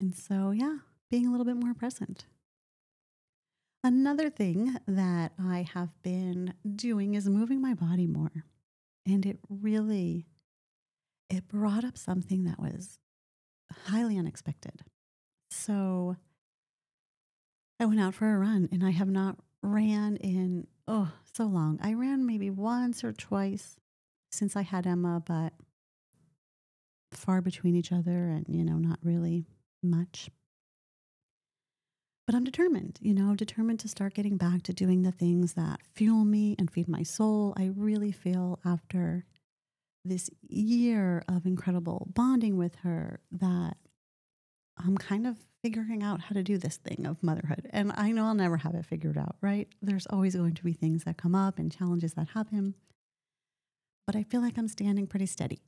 And 0.00 0.14
so, 0.14 0.50
yeah, 0.50 0.78
being 1.10 1.26
a 1.26 1.30
little 1.30 1.46
bit 1.46 1.56
more 1.56 1.72
present. 1.72 2.26
Another 3.82 4.28
thing 4.28 4.76
that 4.86 5.32
I 5.42 5.66
have 5.72 5.90
been 6.02 6.52
doing 6.76 7.14
is 7.14 7.28
moving 7.28 7.62
my 7.62 7.74
body 7.74 8.06
more. 8.06 8.44
And 9.08 9.24
it 9.24 9.38
really 9.48 10.26
it 11.30 11.48
brought 11.48 11.84
up 11.84 11.98
something 11.98 12.44
that 12.44 12.58
was 12.58 12.98
highly 13.86 14.18
unexpected. 14.18 14.82
So 15.50 16.16
I 17.80 17.86
went 17.86 18.00
out 18.00 18.14
for 18.14 18.32
a 18.32 18.38
run 18.38 18.68
and 18.72 18.84
I 18.84 18.90
have 18.90 19.08
not 19.08 19.36
ran 19.62 20.16
in 20.16 20.66
oh 20.86 21.10
so 21.34 21.44
long. 21.44 21.78
I 21.82 21.94
ran 21.94 22.26
maybe 22.26 22.50
once 22.50 23.02
or 23.02 23.12
twice 23.12 23.76
since 24.30 24.56
I 24.56 24.62
had 24.62 24.86
Emma, 24.86 25.22
but 25.24 25.52
far 27.12 27.40
between 27.40 27.74
each 27.74 27.92
other 27.92 28.28
and 28.28 28.46
you 28.48 28.64
know 28.64 28.76
not 28.76 28.98
really 29.02 29.46
much. 29.82 30.30
But 32.28 32.34
I'm 32.34 32.44
determined, 32.44 32.98
you 33.00 33.14
know, 33.14 33.34
determined 33.34 33.80
to 33.80 33.88
start 33.88 34.12
getting 34.12 34.36
back 34.36 34.62
to 34.64 34.74
doing 34.74 35.00
the 35.00 35.12
things 35.12 35.54
that 35.54 35.80
fuel 35.94 36.26
me 36.26 36.54
and 36.58 36.70
feed 36.70 36.86
my 36.86 37.02
soul. 37.02 37.54
I 37.56 37.70
really 37.74 38.12
feel 38.12 38.58
after 38.66 39.24
this 40.04 40.28
year 40.46 41.24
of 41.26 41.46
incredible 41.46 42.06
bonding 42.12 42.58
with 42.58 42.74
her 42.82 43.20
that 43.32 43.78
I'm 44.76 44.98
kind 44.98 45.26
of 45.26 45.38
figuring 45.62 46.02
out 46.02 46.20
how 46.20 46.34
to 46.34 46.42
do 46.42 46.58
this 46.58 46.76
thing 46.76 47.06
of 47.06 47.22
motherhood. 47.22 47.66
And 47.70 47.92
I 47.96 48.10
know 48.10 48.26
I'll 48.26 48.34
never 48.34 48.58
have 48.58 48.74
it 48.74 48.84
figured 48.84 49.16
out, 49.16 49.36
right? 49.40 49.66
There's 49.80 50.06
always 50.08 50.36
going 50.36 50.52
to 50.56 50.64
be 50.64 50.74
things 50.74 51.04
that 51.04 51.16
come 51.16 51.34
up 51.34 51.58
and 51.58 51.72
challenges 51.72 52.12
that 52.12 52.28
happen. 52.34 52.74
But 54.06 54.16
I 54.16 54.22
feel 54.22 54.42
like 54.42 54.58
I'm 54.58 54.68
standing 54.68 55.06
pretty 55.06 55.24
steady 55.24 55.62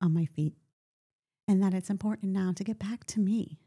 on 0.00 0.14
my 0.14 0.26
feet 0.26 0.54
and 1.48 1.60
that 1.60 1.74
it's 1.74 1.90
important 1.90 2.30
now 2.30 2.52
to 2.54 2.62
get 2.62 2.78
back 2.78 3.04
to 3.06 3.18
me. 3.18 3.58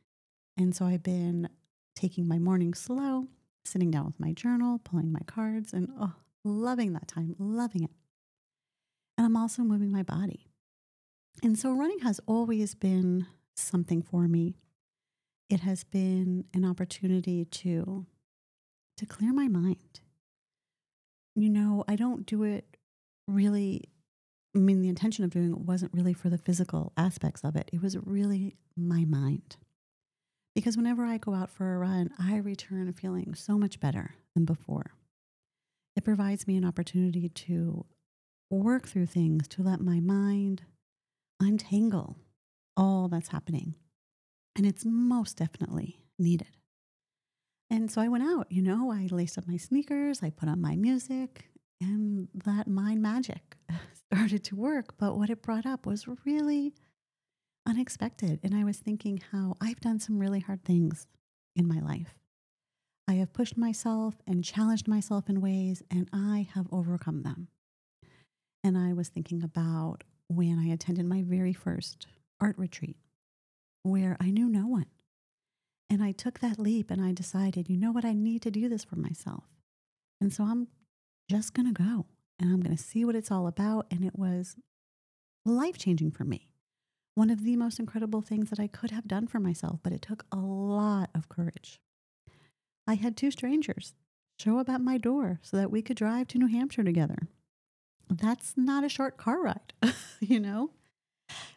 And 0.56 0.74
so 0.74 0.86
I've 0.86 1.04
been 1.04 1.50
taking 1.98 2.28
my 2.28 2.38
morning 2.38 2.76
slow, 2.76 3.28
sitting 3.66 3.90
down 3.90 4.06
with 4.06 4.20
my 4.20 4.32
journal, 4.32 4.80
pulling 4.84 5.12
my 5.12 5.22
cards, 5.26 5.74
and 5.74 5.90
oh, 6.00 6.14
loving 6.44 6.94
that 6.94 7.08
time, 7.08 7.36
loving 7.40 7.84
it. 7.84 7.90
And 9.18 9.26
I'm 9.26 9.36
also 9.36 9.64
moving 9.64 9.92
my 9.92 10.04
body. 10.04 10.46
And 11.42 11.58
so 11.58 11.72
running 11.72 12.00
has 12.00 12.20
always 12.28 12.76
been 12.76 13.26
something 13.56 14.04
for 14.04 14.28
me. 14.28 14.56
It 15.50 15.62
has 15.62 15.84
been 15.84 16.46
an 16.54 16.66
opportunity 16.66 17.46
to 17.46 18.06
to 18.98 19.06
clear 19.06 19.34
my 19.34 19.48
mind. 19.48 20.02
You 21.36 21.50
know, 21.50 21.84
I 21.88 21.96
don't 21.96 22.26
do 22.26 22.44
it 22.44 22.78
really 23.28 23.84
I 24.56 24.60
mean 24.60 24.82
the 24.82 24.90
intention 24.90 25.24
of 25.24 25.32
doing 25.32 25.52
it 25.52 25.60
wasn't 25.60 25.94
really 25.94 26.14
for 26.14 26.30
the 26.30 26.38
physical 26.38 26.94
aspects 26.96 27.44
of 27.44 27.56
it. 27.56 27.70
It 27.74 27.82
was 27.82 27.98
really 27.98 28.56
my 28.76 29.04
mind. 29.06 29.58
Because 30.58 30.76
whenever 30.76 31.06
I 31.06 31.20
go 31.20 31.36
out 31.36 31.52
for 31.52 31.76
a 31.76 31.78
run, 31.78 32.10
I 32.18 32.38
return 32.38 32.92
feeling 32.92 33.36
so 33.36 33.60
much 33.60 33.80
better 33.80 34.16
than 34.34 34.44
before. 34.44 34.90
It 35.96 36.04
provides 36.04 36.48
me 36.48 36.58
an 36.58 36.66
opportunity 36.66 37.30
to 37.30 37.86
work 38.50 38.88
through 38.88 39.06
things 39.06 39.48
to 39.50 39.62
let 39.62 39.82
my 39.82 40.00
mind 40.00 40.64
untangle 41.40 42.18
all 42.76 43.08
that's 43.08 43.28
happening. 43.28 43.76
And 44.56 44.66
it's 44.66 44.84
most 44.84 45.38
definitely 45.38 46.00
needed. 46.18 46.58
And 47.70 47.92
so 47.92 48.02
I 48.02 48.08
went 48.08 48.24
out, 48.24 48.48
you 48.50 48.64
know, 48.64 48.92
I 48.92 49.08
laced 49.12 49.38
up 49.38 49.48
my 49.48 49.58
sneakers, 49.58 50.24
I 50.24 50.32
put 50.32 50.50
on 50.50 50.60
my 50.60 50.76
music, 50.76 51.52
and 51.80 52.30
that 52.34 52.68
mind 52.68 53.04
magic 53.04 53.58
started 54.12 54.44
to 54.46 54.56
work. 54.56 54.96
But 54.98 55.20
what 55.20 55.30
it 55.30 55.44
brought 55.44 55.68
up 55.68 55.86
was 55.86 56.08
really 56.26 56.74
unexpected. 57.68 58.40
And 58.44 58.56
I 58.56 58.64
was 58.64 58.78
thinking 58.78 59.22
how 59.32 59.56
I've 59.62 59.82
done 59.82 60.00
some 60.00 60.20
really 60.20 60.40
hard 60.40 60.64
things 60.64 61.06
in 61.56 61.68
my 61.68 61.80
life. 61.80 62.16
I 63.08 63.14
have 63.16 63.34
pushed 63.34 63.58
myself 63.58 64.16
and 64.26 64.44
challenged 64.44 64.88
myself 64.88 65.30
in 65.30 65.42
ways, 65.42 65.84
and 65.90 66.10
I 66.12 66.48
have 66.54 66.68
overcome 66.72 67.24
them. 67.24 67.48
And 68.64 68.78
I 68.78 68.94
was 68.94 69.10
thinking 69.10 69.44
about 69.44 70.04
when 70.28 70.60
I 70.60 70.74
attended 70.74 71.06
my 71.06 71.22
very 71.22 71.54
first 71.54 72.08
art 72.42 72.58
retreat 72.58 72.98
where 73.84 74.18
I 74.20 74.30
knew 74.30 74.50
no 74.50 74.68
one. 74.68 74.88
And 75.90 76.04
I 76.04 76.12
took 76.12 76.40
that 76.40 76.60
leap 76.60 76.92
and 76.92 77.02
I 77.02 77.14
decided, 77.14 77.70
you 77.70 77.78
know 77.78 77.92
what, 77.92 78.04
I 78.04 78.14
need 78.14 78.42
to 78.42 78.52
do 78.52 78.68
this 78.68 78.84
for 78.84 78.98
myself. 78.98 79.46
And 80.20 80.34
so 80.34 80.44
I'm 80.44 80.68
just 81.30 81.54
going 81.54 81.74
to 81.74 81.84
go 81.84 82.06
and 82.40 82.52
I'm 82.52 82.60
going 82.60 82.76
to 82.76 82.84
see 82.84 83.06
what 83.06 83.16
it's 83.16 83.32
all 83.32 83.48
about. 83.48 83.88
And 83.90 84.04
it 84.04 84.20
was 84.20 84.58
life 85.46 85.78
changing 85.78 86.12
for 86.12 86.26
me. 86.26 86.50
One 87.18 87.30
of 87.32 87.44
the 87.44 87.56
most 87.56 87.80
incredible 87.80 88.22
things 88.22 88.52
that 88.52 88.60
I 88.60 88.68
could 88.68 88.92
have 88.92 89.08
done 89.08 89.26
for 89.26 89.40
myself, 89.40 89.80
but 89.82 89.92
it 89.92 90.04
took 90.04 90.26
a 90.32 90.38
lot 90.38 91.10
of 91.16 91.30
courage. 91.30 91.80
I 92.86 92.94
had 92.94 93.18
two 93.18 93.32
strangers 93.32 93.96
show 94.40 94.60
up 94.60 94.70
at 94.70 94.82
my 94.82 95.00
door 95.00 95.40
so 95.42 95.58
that 95.58 95.72
we 95.72 95.82
could 95.82 95.98
drive 95.98 96.28
to 96.28 96.38
New 96.38 96.48
Hampshire 96.48 96.84
together 96.84 97.28
that's 98.10 98.54
not 98.56 98.84
a 98.84 98.90
short 98.90 99.18
car 99.18 99.42
ride, 99.42 99.74
you 100.20 100.40
know? 100.40 100.72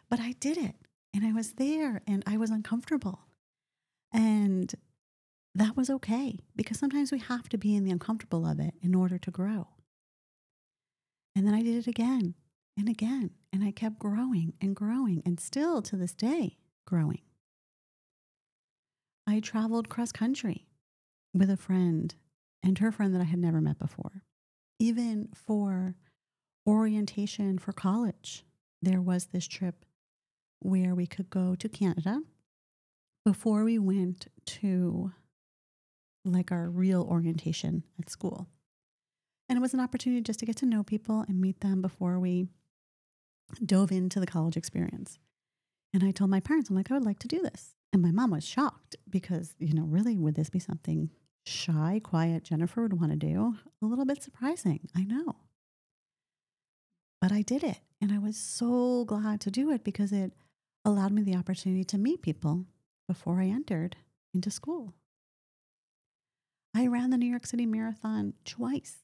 But 0.09 0.19
I 0.19 0.33
did 0.39 0.57
it 0.57 0.75
and 1.13 1.25
I 1.25 1.31
was 1.31 1.53
there 1.53 2.01
and 2.07 2.23
I 2.27 2.37
was 2.37 2.49
uncomfortable. 2.49 3.19
And 4.13 4.73
that 5.55 5.77
was 5.77 5.89
okay 5.89 6.39
because 6.55 6.79
sometimes 6.79 7.11
we 7.11 7.19
have 7.19 7.47
to 7.49 7.57
be 7.57 7.75
in 7.75 7.83
the 7.83 7.91
uncomfortable 7.91 8.45
of 8.45 8.59
it 8.59 8.73
in 8.81 8.93
order 8.93 9.17
to 9.17 9.31
grow. 9.31 9.67
And 11.35 11.47
then 11.47 11.53
I 11.53 11.61
did 11.61 11.77
it 11.77 11.87
again 11.87 12.35
and 12.77 12.89
again. 12.89 13.31
And 13.53 13.63
I 13.63 13.71
kept 13.71 13.99
growing 13.99 14.53
and 14.61 14.75
growing 14.75 15.21
and 15.25 15.39
still 15.39 15.81
to 15.81 15.95
this 15.95 16.13
day 16.13 16.57
growing. 16.85 17.21
I 19.27 19.39
traveled 19.39 19.89
cross 19.89 20.11
country 20.11 20.67
with 21.33 21.49
a 21.49 21.57
friend 21.57 22.15
and 22.63 22.77
her 22.79 22.91
friend 22.91 23.13
that 23.13 23.21
I 23.21 23.25
had 23.25 23.39
never 23.39 23.61
met 23.61 23.79
before, 23.79 24.23
even 24.79 25.29
for 25.33 25.95
orientation 26.67 27.57
for 27.57 27.71
college, 27.71 28.45
there 28.81 29.01
was 29.01 29.27
this 29.27 29.47
trip 29.47 29.85
where 30.59 30.93
we 30.93 31.07
could 31.07 31.29
go 31.29 31.55
to 31.55 31.69
Canada 31.69 32.21
before 33.25 33.63
we 33.63 33.79
went 33.79 34.27
to 34.45 35.11
like 36.23 36.51
our 36.51 36.69
real 36.69 37.03
orientation 37.03 37.83
at 37.99 38.09
school. 38.09 38.47
And 39.49 39.57
it 39.57 39.61
was 39.61 39.73
an 39.73 39.79
opportunity 39.79 40.21
just 40.21 40.39
to 40.39 40.45
get 40.45 40.55
to 40.57 40.65
know 40.65 40.83
people 40.83 41.25
and 41.27 41.41
meet 41.41 41.61
them 41.61 41.81
before 41.81 42.19
we 42.19 42.47
dove 43.65 43.91
into 43.91 44.19
the 44.19 44.25
college 44.25 44.57
experience. 44.57 45.19
And 45.93 46.03
I 46.03 46.11
told 46.11 46.29
my 46.29 46.39
parents, 46.39 46.69
I'm 46.69 46.75
like, 46.75 46.91
I 46.91 46.93
would 46.93 47.05
like 47.05 47.19
to 47.19 47.27
do 47.27 47.41
this. 47.41 47.75
And 47.93 48.01
my 48.01 48.11
mom 48.11 48.31
was 48.31 48.45
shocked 48.45 48.95
because, 49.09 49.55
you 49.59 49.73
know, 49.73 49.83
really, 49.83 50.17
would 50.17 50.35
this 50.35 50.49
be 50.49 50.59
something 50.59 51.09
shy, 51.45 51.99
quiet 52.03 52.43
Jennifer 52.43 52.83
would 52.83 52.99
want 52.99 53.11
to 53.11 53.17
do? 53.17 53.55
A 53.81 53.85
little 53.85 54.05
bit 54.05 54.23
surprising. 54.23 54.87
I 54.95 55.03
know. 55.03 55.35
But 57.19 57.31
I 57.31 57.41
did 57.41 57.63
it. 57.63 57.79
And 57.99 58.11
I 58.11 58.17
was 58.17 58.37
so 58.37 59.05
glad 59.05 59.41
to 59.41 59.51
do 59.51 59.69
it 59.71 59.83
because 59.83 60.11
it 60.11 60.33
allowed 60.85 61.11
me 61.11 61.21
the 61.21 61.35
opportunity 61.35 61.83
to 61.83 61.97
meet 61.97 62.21
people 62.21 62.65
before 63.07 63.41
I 63.41 63.45
entered 63.45 63.97
into 64.33 64.49
school. 64.49 64.93
I 66.73 66.87
ran 66.87 67.09
the 67.09 67.17
New 67.17 67.29
York 67.29 67.45
City 67.45 67.65
Marathon 67.65 68.33
twice, 68.45 68.99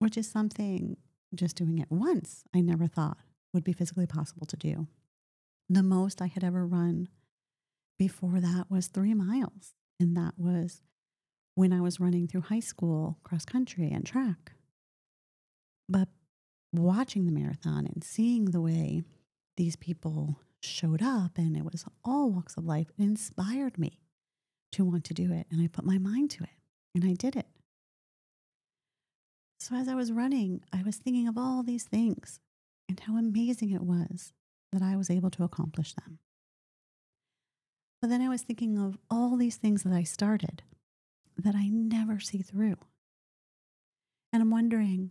which 0.00 0.18
is 0.18 0.28
something 0.28 0.96
just 1.34 1.56
doing 1.56 1.78
it 1.78 1.90
once 1.90 2.42
I 2.54 2.60
never 2.60 2.86
thought 2.86 3.18
would 3.56 3.64
be 3.64 3.72
physically 3.72 4.06
possible 4.06 4.46
to 4.46 4.56
do. 4.56 4.86
The 5.70 5.82
most 5.82 6.20
I 6.20 6.26
had 6.26 6.44
ever 6.44 6.66
run 6.66 7.08
before 7.98 8.38
that 8.38 8.66
was 8.68 8.86
three 8.86 9.14
miles. 9.14 9.72
And 9.98 10.14
that 10.14 10.34
was 10.36 10.82
when 11.54 11.72
I 11.72 11.80
was 11.80 11.98
running 11.98 12.28
through 12.28 12.42
high 12.42 12.60
school 12.60 13.18
cross 13.24 13.46
country 13.46 13.90
and 13.90 14.04
track. 14.04 14.52
But 15.88 16.08
watching 16.70 17.24
the 17.24 17.32
marathon 17.32 17.86
and 17.86 18.04
seeing 18.04 18.46
the 18.46 18.60
way 18.60 19.04
these 19.56 19.74
people 19.74 20.38
showed 20.60 21.00
up 21.02 21.38
and 21.38 21.56
it 21.56 21.64
was 21.64 21.86
all 22.04 22.30
walks 22.30 22.58
of 22.58 22.66
life, 22.66 22.88
it 22.98 23.02
inspired 23.02 23.78
me 23.78 24.00
to 24.72 24.84
want 24.84 25.04
to 25.04 25.14
do 25.14 25.32
it. 25.32 25.46
And 25.50 25.62
I 25.62 25.68
put 25.68 25.86
my 25.86 25.96
mind 25.96 26.30
to 26.32 26.44
it 26.44 26.50
and 26.94 27.06
I 27.06 27.14
did 27.14 27.36
it. 27.36 27.46
So 29.58 29.74
as 29.76 29.88
I 29.88 29.94
was 29.94 30.12
running, 30.12 30.60
I 30.74 30.82
was 30.82 30.96
thinking 30.96 31.26
of 31.26 31.38
all 31.38 31.62
these 31.62 31.84
things 31.84 32.38
and 32.88 33.00
how 33.00 33.16
amazing 33.16 33.70
it 33.72 33.82
was 33.82 34.32
that 34.72 34.82
I 34.82 34.96
was 34.96 35.10
able 35.10 35.30
to 35.30 35.44
accomplish 35.44 35.94
them. 35.94 36.18
But 38.00 38.10
then 38.10 38.20
I 38.20 38.28
was 38.28 38.42
thinking 38.42 38.78
of 38.78 38.98
all 39.10 39.36
these 39.36 39.56
things 39.56 39.82
that 39.82 39.92
I 39.92 40.02
started 40.02 40.62
that 41.36 41.54
I 41.54 41.68
never 41.68 42.20
see 42.20 42.42
through. 42.42 42.76
And 44.32 44.42
I'm 44.42 44.50
wondering, 44.50 45.10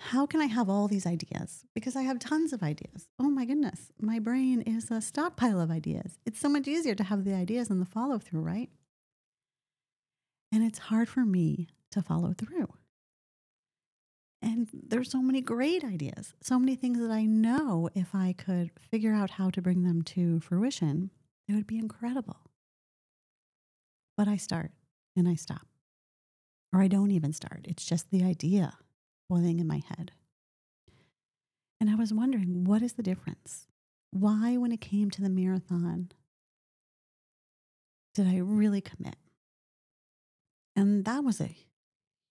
how 0.00 0.26
can 0.26 0.40
I 0.40 0.46
have 0.46 0.68
all 0.68 0.88
these 0.88 1.06
ideas? 1.06 1.64
Because 1.74 1.96
I 1.96 2.02
have 2.02 2.18
tons 2.18 2.52
of 2.52 2.62
ideas. 2.62 3.08
Oh 3.18 3.30
my 3.30 3.44
goodness, 3.44 3.92
my 4.00 4.18
brain 4.18 4.60
is 4.62 4.90
a 4.90 5.00
stockpile 5.00 5.60
of 5.60 5.70
ideas. 5.70 6.18
It's 6.26 6.40
so 6.40 6.48
much 6.48 6.66
easier 6.66 6.94
to 6.94 7.04
have 7.04 7.24
the 7.24 7.34
ideas 7.34 7.70
and 7.70 7.80
the 7.80 7.86
follow 7.86 8.18
through, 8.18 8.40
right? 8.40 8.68
And 10.52 10.64
it's 10.64 10.78
hard 10.78 11.08
for 11.08 11.24
me 11.24 11.68
to 11.92 12.02
follow 12.02 12.34
through. 12.36 12.68
And 14.42 14.68
there's 14.72 15.10
so 15.10 15.22
many 15.22 15.40
great 15.40 15.84
ideas, 15.84 16.34
so 16.42 16.58
many 16.58 16.74
things 16.74 16.98
that 16.98 17.12
I 17.12 17.24
know 17.24 17.88
if 17.94 18.12
I 18.12 18.34
could 18.36 18.70
figure 18.90 19.14
out 19.14 19.30
how 19.30 19.50
to 19.50 19.62
bring 19.62 19.84
them 19.84 20.02
to 20.02 20.40
fruition, 20.40 21.10
it 21.48 21.52
would 21.52 21.66
be 21.66 21.78
incredible. 21.78 22.50
But 24.16 24.26
I 24.26 24.36
start 24.36 24.72
and 25.16 25.28
I 25.28 25.36
stop. 25.36 25.66
Or 26.72 26.82
I 26.82 26.88
don't 26.88 27.12
even 27.12 27.32
start. 27.32 27.66
It's 27.68 27.84
just 27.84 28.10
the 28.10 28.24
idea 28.24 28.78
boiling 29.28 29.60
in 29.60 29.66
my 29.66 29.82
head. 29.88 30.12
And 31.80 31.88
I 31.88 31.94
was 31.94 32.12
wondering, 32.12 32.64
what 32.64 32.82
is 32.82 32.94
the 32.94 33.02
difference? 33.02 33.68
Why, 34.10 34.56
when 34.56 34.72
it 34.72 34.80
came 34.80 35.10
to 35.10 35.22
the 35.22 35.30
marathon, 35.30 36.10
did 38.14 38.26
I 38.26 38.38
really 38.38 38.80
commit? 38.80 39.16
And 40.76 41.04
that 41.04 41.24
was 41.24 41.40
a 41.40 41.56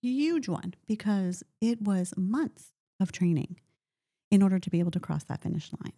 huge 0.02 0.48
one 0.48 0.74
because 0.88 1.44
it 1.60 1.82
was 1.82 2.14
months 2.18 2.74
of 3.00 3.12
training 3.12 3.58
in 4.30 4.42
order 4.42 4.60
to 4.60 4.70
be 4.70 4.80
able 4.80 4.92
to 4.92 5.00
cross 5.00 5.24
that 5.26 5.42
finish 5.42 5.72
line. 5.84 5.94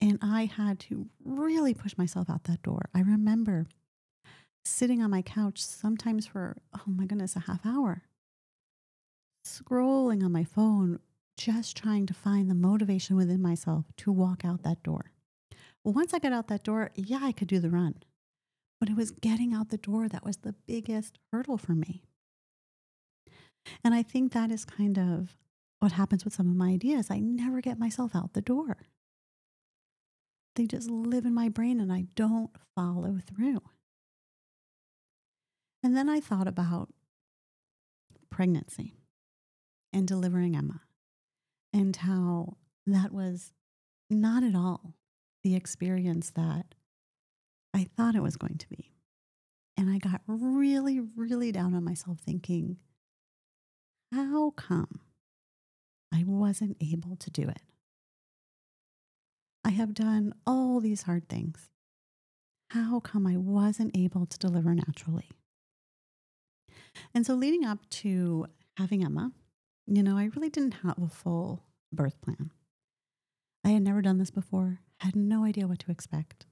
And 0.00 0.18
I 0.20 0.46
had 0.46 0.80
to 0.80 1.06
really 1.24 1.74
push 1.74 1.96
myself 1.96 2.28
out 2.28 2.44
that 2.44 2.62
door. 2.62 2.88
I 2.94 3.00
remember 3.00 3.66
sitting 4.64 5.02
on 5.02 5.10
my 5.10 5.22
couch 5.22 5.62
sometimes 5.62 6.26
for, 6.26 6.56
oh 6.74 6.82
my 6.86 7.06
goodness, 7.06 7.36
a 7.36 7.40
half 7.40 7.64
hour, 7.64 8.02
scrolling 9.46 10.24
on 10.24 10.32
my 10.32 10.44
phone, 10.44 10.98
just 11.36 11.76
trying 11.76 12.06
to 12.06 12.14
find 12.14 12.50
the 12.50 12.54
motivation 12.54 13.16
within 13.16 13.40
myself 13.40 13.86
to 13.96 14.12
walk 14.12 14.44
out 14.44 14.62
that 14.62 14.82
door. 14.82 15.12
Well, 15.82 15.94
once 15.94 16.14
I 16.14 16.18
got 16.18 16.32
out 16.32 16.48
that 16.48 16.62
door, 16.62 16.90
yeah, 16.94 17.20
I 17.22 17.32
could 17.32 17.48
do 17.48 17.58
the 17.58 17.70
run. 17.70 17.96
But 18.78 18.88
it 18.88 18.96
was 18.96 19.10
getting 19.10 19.54
out 19.54 19.70
the 19.70 19.78
door 19.78 20.08
that 20.08 20.24
was 20.24 20.38
the 20.38 20.54
biggest 20.66 21.18
hurdle 21.32 21.58
for 21.58 21.72
me. 21.72 22.04
And 23.84 23.94
I 23.94 24.02
think 24.02 24.32
that 24.32 24.50
is 24.50 24.64
kind 24.64 24.98
of 24.98 25.36
what 25.80 25.92
happens 25.92 26.24
with 26.24 26.34
some 26.34 26.48
of 26.48 26.56
my 26.56 26.70
ideas. 26.70 27.10
I 27.10 27.18
never 27.18 27.60
get 27.60 27.78
myself 27.78 28.14
out 28.14 28.34
the 28.34 28.40
door. 28.40 28.76
They 30.54 30.66
just 30.66 30.90
live 30.90 31.24
in 31.24 31.34
my 31.34 31.48
brain 31.48 31.80
and 31.80 31.92
I 31.92 32.06
don't 32.14 32.50
follow 32.74 33.18
through. 33.26 33.62
And 35.82 35.96
then 35.96 36.08
I 36.08 36.20
thought 36.20 36.46
about 36.46 36.90
pregnancy 38.30 38.94
and 39.92 40.06
delivering 40.06 40.56
Emma 40.56 40.82
and 41.72 41.96
how 41.96 42.56
that 42.86 43.12
was 43.12 43.52
not 44.08 44.42
at 44.42 44.54
all 44.54 44.94
the 45.42 45.56
experience 45.56 46.30
that 46.30 46.74
I 47.74 47.88
thought 47.96 48.14
it 48.14 48.22
was 48.22 48.36
going 48.36 48.58
to 48.58 48.68
be. 48.68 48.92
And 49.76 49.90
I 49.90 49.98
got 49.98 50.20
really, 50.26 51.00
really 51.16 51.50
down 51.50 51.74
on 51.74 51.82
myself 51.82 52.18
thinking, 52.20 52.76
how 54.12 54.50
come 54.50 55.00
I 56.12 56.22
wasn't 56.26 56.76
able 56.80 57.16
to 57.16 57.30
do 57.30 57.48
it? 57.48 57.62
I 59.64 59.70
have 59.70 59.94
done 59.94 60.34
all 60.46 60.80
these 60.80 61.02
hard 61.02 61.28
things. 61.28 61.70
How 62.70 63.00
come 63.00 63.26
I 63.26 63.36
wasn't 63.36 63.96
able 63.96 64.26
to 64.26 64.38
deliver 64.38 64.74
naturally? 64.74 65.30
And 67.14 67.24
so, 67.24 67.34
leading 67.34 67.64
up 67.64 67.88
to 67.90 68.46
having 68.76 69.04
Emma, 69.04 69.32
you 69.86 70.02
know, 70.02 70.18
I 70.18 70.30
really 70.34 70.50
didn't 70.50 70.74
have 70.82 70.98
a 71.02 71.08
full 71.08 71.62
birth 71.90 72.20
plan. 72.20 72.50
I 73.64 73.70
had 73.70 73.82
never 73.82 74.02
done 74.02 74.18
this 74.18 74.30
before, 74.30 74.80
had 75.00 75.16
no 75.16 75.44
idea 75.44 75.66
what 75.66 75.78
to 75.80 75.90
expect. 75.90 76.44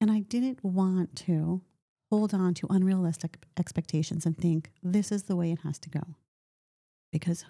And 0.00 0.10
I 0.10 0.20
didn't 0.20 0.62
want 0.62 1.16
to 1.16 1.62
hold 2.10 2.32
on 2.32 2.54
to 2.54 2.66
unrealistic 2.70 3.38
expectations 3.58 4.24
and 4.24 4.38
think 4.38 4.70
this 4.82 5.10
is 5.10 5.24
the 5.24 5.36
way 5.36 5.50
it 5.50 5.60
has 5.60 5.78
to 5.80 5.90
go 5.90 6.16
because 7.18 7.46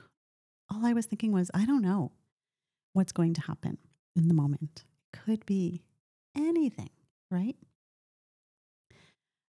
all 0.71 0.87
I 0.87 0.93
was 0.93 1.07
thinking 1.07 1.33
was, 1.33 1.51
I 1.53 1.65
don't 1.65 1.83
know 1.83 2.13
what's 2.93 3.11
going 3.11 3.35
to 3.35 3.41
happen 3.41 3.79
in 4.15 4.29
the 4.29 4.35
moment. 4.35 4.85
Could 5.13 5.45
be 5.45 5.83
anything, 6.37 6.91
right? 7.33 7.57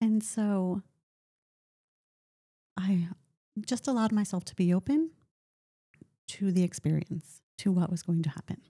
And 0.01 0.20
so 0.25 0.83
I 2.77 3.07
just 3.64 3.87
allowed 3.87 4.11
myself 4.11 4.44
to 4.46 4.57
be 4.57 4.75
open 4.75 5.11
to 6.29 6.51
the 6.51 6.64
experience, 6.64 7.42
to 7.59 7.70
what 7.70 7.90
was 7.90 8.03
going 8.03 8.23
to 8.25 8.31
happen. 8.31 8.62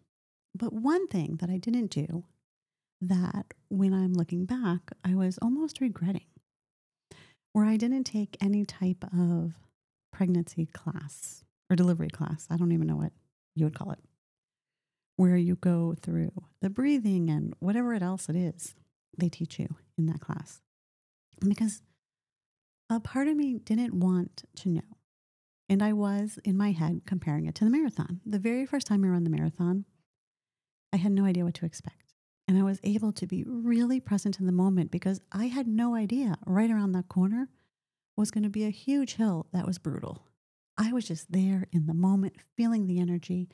But 0.55 0.75
one 0.75 1.07
thing 1.09 1.39
that 1.41 1.49
I 1.49 1.57
didn't 1.57 1.91
do 1.91 2.25
that 3.01 3.55
when 3.71 3.95
I'm 3.95 4.13
looking 4.13 4.45
back, 4.45 4.91
I 5.03 5.15
was 5.15 5.39
almost 5.41 5.81
regretting, 5.81 6.27
where 7.55 7.65
I 7.65 7.79
didn't 7.79 8.05
take 8.05 8.37
any 8.43 8.67
type 8.67 9.05
of 9.05 9.55
pregnancy 10.21 10.67
class 10.67 11.45
or 11.71 11.77
delivery 11.77 12.11
class. 12.11 12.47
I 12.51 12.59
don't 12.59 12.73
even 12.73 12.87
know 12.87 12.97
what 12.97 13.13
you 13.55 13.65
would 13.65 13.75
call 13.75 13.91
it, 13.93 14.01
where 15.17 15.39
you 15.39 15.57
go 15.57 15.95
through 15.99 16.31
the 16.61 16.69
breathing 16.69 17.31
and 17.31 17.55
whatever 17.59 17.95
it 17.95 18.03
else 18.03 18.29
it 18.29 18.37
is 18.37 18.75
they 19.17 19.31
teach 19.31 19.59
you 19.59 19.77
in 19.97 20.05
that 20.05 20.21
class. 20.21 20.61
Because 21.41 21.81
a 22.91 23.01
part 23.01 23.29
of 23.29 23.37
me 23.39 23.61
didn't 23.61 23.95
want 23.95 24.43
to 24.57 24.69
know. 24.69 24.99
And 25.71 25.83
I 25.83 25.95
was 25.95 26.39
in 26.45 26.55
my 26.55 26.73
head 26.73 27.01
comparing 27.07 27.47
it 27.47 27.55
to 27.55 27.65
the 27.65 27.71
marathon. 27.71 28.21
The 28.27 28.39
very 28.39 28.67
first 28.67 28.87
time 28.87 29.03
I 29.03 29.09
ran 29.09 29.25
the 29.25 29.31
marathon, 29.31 29.87
I 30.93 30.99
had 30.99 31.13
no 31.13 31.25
idea 31.25 31.47
what 31.47 31.55
to 31.55 31.65
expect. 31.65 32.13
And 32.47 32.59
I 32.59 32.63
was 32.63 32.79
able 32.83 33.13
to 33.13 33.27
be 33.27 33.43
really 33.47 34.01
present 34.01 34.39
in 34.39 34.45
the 34.45 34.53
moment 34.53 34.91
because 34.91 35.23
I 35.33 35.47
had 35.47 35.67
no 35.67 35.95
idea 35.95 36.37
right 36.45 36.71
around 36.71 36.93
that 36.93 37.09
corner 37.09 37.49
was 38.21 38.31
going 38.31 38.45
to 38.45 38.51
be 38.51 38.65
a 38.65 38.71
huge 38.71 39.15
hill 39.15 39.47
that 39.53 39.67
was 39.67 39.79
brutal. 39.79 40.27
I 40.79 40.93
was 40.93 41.09
just 41.09 41.33
there 41.33 41.67
in 41.73 41.87
the 41.87 41.95
moment, 41.95 42.37
feeling 42.57 42.87
the 42.87 43.01
energy, 43.01 43.49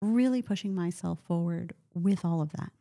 really 0.00 0.42
pushing 0.42 0.74
myself 0.74 1.18
forward 1.26 1.74
with 1.94 2.24
all 2.24 2.40
of 2.40 2.52
that. 2.52 2.72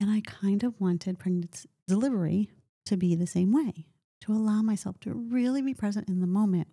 And 0.00 0.10
I 0.10 0.22
kind 0.22 0.64
of 0.64 0.80
wanted 0.80 1.18
pregnancy 1.18 1.68
delivery 1.86 2.48
to 2.86 2.96
be 2.96 3.14
the 3.14 3.26
same 3.26 3.52
way, 3.52 3.86
to 4.22 4.32
allow 4.32 4.62
myself 4.62 4.98
to 5.00 5.12
really 5.12 5.62
be 5.62 5.74
present 5.74 6.08
in 6.08 6.20
the 6.20 6.26
moment 6.26 6.68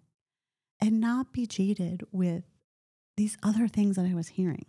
and 0.82 0.99
not 0.99 1.34
be 1.34 1.45
jaded 1.45 2.04
with 2.12 2.43
these 3.17 3.38
other 3.43 3.67
things 3.67 3.95
that 3.95 4.06
I 4.06 4.13
was 4.13 4.30
hearing. 4.30 4.65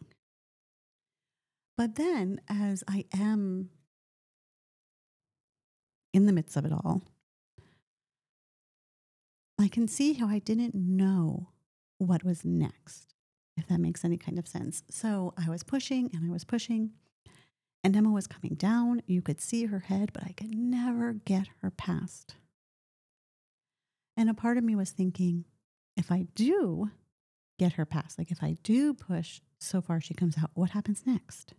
But 1.77 1.97
then, 1.97 2.41
as 2.49 2.83
I 2.89 3.05
am 3.13 3.71
in 6.13 6.27
the 6.27 6.33
midst 6.33 6.57
of 6.57 6.65
it 6.65 6.73
all, 6.73 7.03
I 9.59 9.69
can 9.69 9.89
see 9.89 10.15
how 10.15 10.29
I 10.29 10.39
didn't 10.39 10.75
know 10.75 11.49
what 11.99 12.25
was 12.25 12.45
next, 12.45 13.15
if 13.57 13.67
that 13.69 13.81
makes 13.81 14.05
any 14.05 14.17
kind 14.17 14.39
of 14.39 14.47
sense. 14.47 14.83
So 14.91 15.33
I 15.37 15.49
was 15.49 15.63
pushing 15.63 16.11
and 16.13 16.29
I 16.29 16.33
was 16.33 16.45
pushing, 16.45 16.91
and 17.83 17.97
Emma 17.97 18.11
was 18.11 18.27
coming 18.27 18.55
down. 18.55 19.03
You 19.07 19.23
could 19.23 19.41
see 19.41 19.67
her 19.67 19.81
head, 19.81 20.13
but 20.13 20.25
I 20.25 20.33
could 20.33 20.55
never 20.55 21.15
get 21.15 21.49
her 21.63 21.71
past. 21.71 22.35
And 24.17 24.29
a 24.29 24.35
part 24.35 24.59
of 24.59 24.65
me 24.65 24.75
was 24.75 24.91
thinking, 24.91 25.45
if 25.97 26.11
I 26.11 26.27
do 26.35 26.91
get 27.59 27.75
her 27.75 27.87
past, 27.87 28.19
like 28.19 28.31
if 28.31 28.43
I 28.43 28.57
do 28.63 28.93
push 28.93 29.41
so 29.59 29.81
far 29.81 30.01
she 30.01 30.15
comes 30.15 30.37
out, 30.39 30.51
what 30.55 30.71
happens 30.71 31.05
next? 31.07 31.55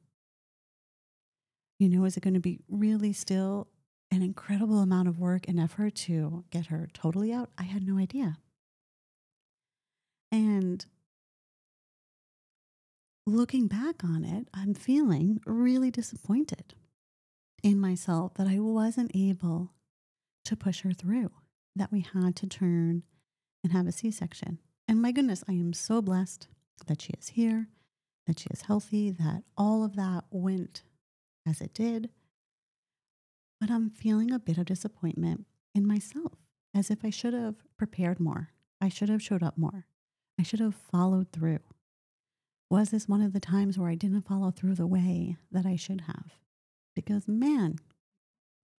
You 1.80 1.90
know, 1.90 2.06
is 2.06 2.18
it 2.18 2.24
going 2.24 2.34
to 2.34 2.40
be 2.40 2.60
really 2.68 3.14
still 3.14 3.68
an 4.12 4.22
incredible 4.22 4.80
amount 4.80 5.08
of 5.08 5.20
work 5.20 5.48
and 5.48 5.60
effort 5.60 5.96
to 5.96 6.46
get 6.50 6.68
her 6.68 6.88
totally 6.94 7.34
out. 7.34 7.50
I 7.58 7.64
had 7.64 7.86
no 7.86 7.98
idea. 7.98 8.38
And 10.32 10.86
looking 13.26 13.68
back 13.68 14.04
on 14.04 14.24
it, 14.24 14.48
I'm 14.54 14.74
feeling 14.74 15.42
really 15.46 15.92
disappointed 15.92 16.74
in 17.64 17.80
myself 17.80 18.34
that 18.36 18.48
I 18.48 18.60
wasn't 18.60 19.12
able 19.14 19.74
to 20.46 20.56
push 20.56 20.82
her 20.82 20.94
through, 20.94 21.32
that 21.76 21.92
we 21.92 22.02
had 22.14 22.36
to 22.38 22.48
turn 22.48 23.04
and 23.64 23.74
have 23.74 23.88
a 23.88 23.92
C 23.92 24.12
section. 24.12 24.60
And 24.88 25.02
my 25.02 25.12
goodness, 25.12 25.44
I 25.50 25.54
am 25.54 25.74
so 25.74 26.02
blessed 26.02 26.48
that 26.86 27.02
she 27.02 27.14
is 27.20 27.30
here, 27.30 27.68
that 28.26 28.40
she 28.40 28.48
is 28.52 28.62
healthy, 28.62 29.12
that 29.12 29.44
all 29.58 29.84
of 29.84 29.96
that 29.98 30.24
went 30.30 30.84
as 31.46 31.60
it 31.60 31.74
did 31.74 32.10
but 33.60 33.72
I'm 33.72 33.90
feeling 33.90 34.32
a 34.32 34.40
bit 34.40 34.58
of 34.58 34.66
disappointment 34.66 35.46
in 35.74 35.88
myself 35.88 36.34
as 36.74 36.92
if 36.92 37.04
I 37.04 37.10
should 37.10 37.34
have 37.34 37.56
prepared 37.78 38.20
more. 38.20 38.50
I 38.80 38.90
should 38.90 39.10
have 39.10 39.22
showed 39.22 39.44
up 39.44 39.58
more. 39.58 39.88
I 40.40 40.44
should 40.44 40.60
have 40.60 40.76
followed 40.76 41.32
through. 41.32 41.60
Was 42.70 42.90
this 42.90 43.08
one 43.08 43.22
of 43.22 43.34
the 43.34 43.40
times 43.40 43.78
where 43.78 43.90
I 43.90 43.96
didn't 43.96 44.28
follow 44.28 44.52
through 44.52 44.76
the 44.76 44.86
way 44.86 45.38
that 45.52 45.66
I 45.66 45.76
should 45.76 46.02
have? 46.02 46.34
Because, 46.96 47.28
man, 47.28 47.78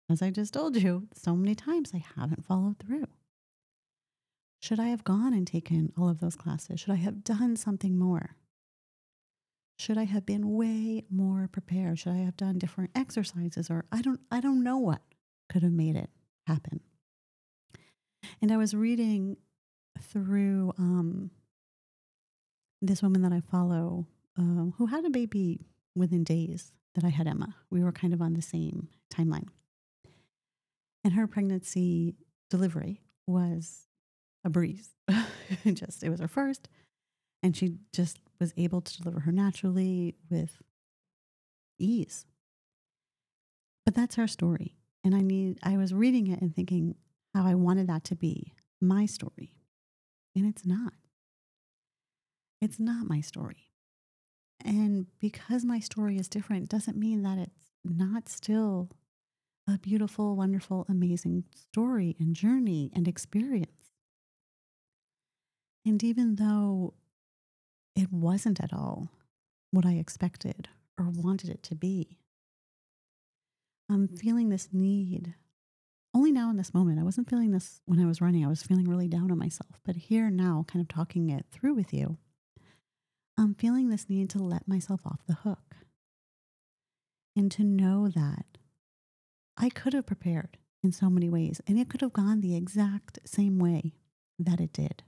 as 0.10 0.22
I 0.22 0.30
just 0.30 0.54
told 0.54 0.76
you, 0.76 1.08
so 1.14 1.36
many 1.36 1.56
times 1.56 1.92
I 1.94 2.04
haven't 2.16 2.46
followed 2.46 2.80
through. 2.80 3.08
Should 4.62 4.80
I 4.80 4.88
have 4.88 5.04
gone 5.04 5.34
and 5.34 5.48
taken 5.48 5.94
all 5.98 6.10
of 6.10 6.20
those 6.20 6.36
classes? 6.36 6.80
Should 6.80 6.92
I 6.92 6.96
have 6.96 7.24
done 7.24 7.56
something 7.56 7.98
more? 7.98 8.36
Should 9.78 9.98
I 9.98 10.06
have 10.06 10.26
been 10.26 10.54
way 10.54 11.06
more 11.10 11.48
prepared? 11.52 12.00
Should 12.00 12.14
I 12.14 12.18
have 12.18 12.36
done 12.36 12.58
different 12.58 12.92
exercises 12.96 13.70
or 13.70 13.86
I 13.92 14.02
don't 14.02 14.20
I 14.32 14.42
don't 14.42 14.64
know 14.64 14.78
what 14.78 15.02
could 15.50 15.64
have 15.64 15.72
made 15.72 15.96
it 15.96 16.10
happen. 16.48 16.82
And 18.42 18.52
I 18.52 18.58
was 18.58 18.74
reading 18.74 19.38
through 20.02 20.74
um, 20.78 21.32
this 22.82 23.02
woman 23.04 23.22
that 23.22 23.34
I 23.34 23.42
follow 23.42 24.08
uh, 24.38 24.72
who 24.78 24.88
had 24.88 25.06
a 25.06 25.10
baby 25.10 25.68
within 25.96 26.24
days 26.24 26.72
that 26.96 27.04
I 27.04 27.10
had 27.10 27.28
Emma. 27.28 27.56
We 27.70 27.84
were 27.84 27.92
kind 27.92 28.14
of 28.14 28.22
on 28.22 28.34
the 28.34 28.42
same 28.42 28.90
timeline. 29.14 29.48
And 31.04 31.14
her 31.14 31.28
pregnancy 31.28 32.16
delivery 32.50 33.02
was 33.28 33.88
a 34.44 34.50
breeze. 34.50 34.90
just 35.74 36.04
it 36.04 36.10
was 36.10 36.20
her 36.20 36.28
first 36.28 36.68
and 37.48 37.56
she 37.56 37.78
just 37.94 38.20
was 38.42 38.54
able 38.58 38.82
to 38.82 39.02
deliver 39.02 39.22
her 39.22 39.32
naturally 39.32 40.16
with 40.30 40.62
ease. 41.80 42.26
But 43.86 43.96
that's 43.96 44.16
her 44.16 44.28
story. 44.28 44.76
And 45.06 45.16
I 45.16 45.22
need 45.22 45.58
I 45.64 45.78
was 45.78 45.94
reading 45.94 46.28
it 46.28 46.42
and 46.42 46.54
thinking 46.54 46.96
how 47.34 47.46
I 47.46 47.56
wanted 47.56 47.88
that 47.88 48.04
to 48.06 48.16
be 48.16 48.54
my 48.82 49.06
story. 49.06 49.54
And 50.36 50.46
it's 50.46 50.66
not. 50.66 50.92
It's 52.60 52.82
not 52.82 53.08
my 53.08 53.22
story. 53.22 53.72
And 54.66 55.08
because 55.18 55.64
my 55.64 55.80
story 55.80 56.18
is 56.18 56.28
different 56.28 56.68
doesn't 56.68 56.98
mean 56.98 57.24
that 57.24 57.38
it's 57.38 57.72
not 57.86 58.28
still 58.28 58.90
a 59.70 59.78
beautiful, 59.78 60.36
wonderful, 60.36 60.86
amazing 60.90 61.46
story 61.56 62.18
and 62.20 62.36
journey 62.36 62.92
and 62.94 63.08
experience. 63.08 63.94
And 65.86 66.04
even 66.04 66.36
though 66.36 66.94
it 67.98 68.14
wasn't 68.14 68.64
at 68.64 68.72
all 68.72 69.10
what 69.72 69.86
I 69.86 69.94
expected 69.94 70.70
or 71.00 71.10
wanted 71.10 71.50
it 71.50 71.64
to 71.64 71.76
be, 71.76 72.20
I'm 73.90 74.08
mm. 74.08 74.20
feeling 74.20 74.50
this 74.50 74.70
need 74.72 75.34
only 76.14 76.32
now 76.32 76.50
in 76.50 76.58
this 76.58 76.74
moment. 76.74 77.00
I 77.00 77.04
wasn't 77.04 77.30
feeling 77.30 77.52
this 77.52 77.82
when 77.86 78.00
I 78.00 78.06
was 78.06 78.22
running. 78.22 78.46
I 78.46 78.50
was 78.50 78.64
feeling 78.64 78.88
really 78.88 79.08
down 79.08 79.32
on 79.32 79.38
myself. 79.38 79.80
But 79.84 79.96
here 79.96 80.30
now, 80.30 80.66
kind 80.68 80.82
of 80.82 80.88
talking 80.88 81.30
it 81.30 81.46
through 81.52 81.74
with 81.74 81.94
you, 81.94 82.18
I'm 83.38 83.54
feeling 83.54 83.90
this 83.90 84.10
need 84.10 84.30
to 84.32 84.40
let 84.40 84.68
myself 84.68 85.02
off 85.06 85.26
the 85.28 85.36
hook 85.36 85.76
and 87.36 87.52
to 87.52 87.64
know 87.64 88.08
that 88.10 88.46
I 89.58 89.70
could 89.70 89.94
have 89.94 90.08
prepared 90.08 90.58
in 90.84 90.92
so 90.92 91.10
many 91.10 91.30
ways 91.30 91.62
and 91.68 91.78
it 91.80 91.90
could 91.90 92.02
have 92.02 92.14
gone 92.14 92.42
the 92.42 92.56
exact 92.56 93.20
same 93.26 93.60
way 93.60 93.94
that 94.40 94.60
it 94.60 94.74
did. 94.74 95.04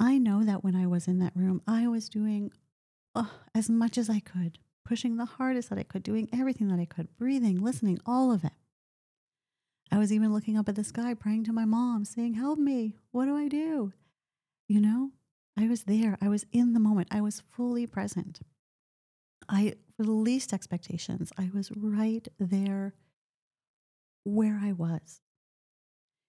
I 0.00 0.18
know 0.18 0.44
that 0.44 0.64
when 0.64 0.74
I 0.74 0.86
was 0.86 1.06
in 1.06 1.18
that 1.20 1.36
room, 1.36 1.62
I 1.66 1.86
was 1.86 2.08
doing 2.08 2.52
oh, 3.14 3.30
as 3.54 3.70
much 3.70 3.96
as 3.96 4.10
I 4.10 4.20
could, 4.20 4.58
pushing 4.84 5.16
the 5.16 5.24
hardest 5.24 5.70
that 5.70 5.78
I 5.78 5.84
could, 5.84 6.02
doing 6.02 6.28
everything 6.32 6.68
that 6.68 6.80
I 6.80 6.84
could, 6.84 7.16
breathing, 7.16 7.62
listening, 7.62 7.98
all 8.04 8.32
of 8.32 8.44
it. 8.44 8.52
I 9.90 9.98
was 9.98 10.12
even 10.12 10.32
looking 10.32 10.56
up 10.56 10.68
at 10.68 10.74
the 10.74 10.84
sky, 10.84 11.14
praying 11.14 11.44
to 11.44 11.52
my 11.52 11.64
mom, 11.64 12.04
saying, 12.04 12.34
Help 12.34 12.58
me. 12.58 12.96
What 13.12 13.26
do 13.26 13.36
I 13.36 13.48
do? 13.48 13.92
You 14.66 14.80
know, 14.80 15.10
I 15.58 15.68
was 15.68 15.84
there. 15.84 16.18
I 16.20 16.28
was 16.28 16.46
in 16.52 16.72
the 16.72 16.80
moment. 16.80 17.08
I 17.10 17.20
was 17.20 17.42
fully 17.52 17.86
present. 17.86 18.40
I 19.48 19.74
released 19.98 20.52
expectations. 20.52 21.32
I 21.38 21.50
was 21.54 21.70
right 21.76 22.26
there 22.38 22.94
where 24.24 24.58
I 24.62 24.72
was. 24.72 25.20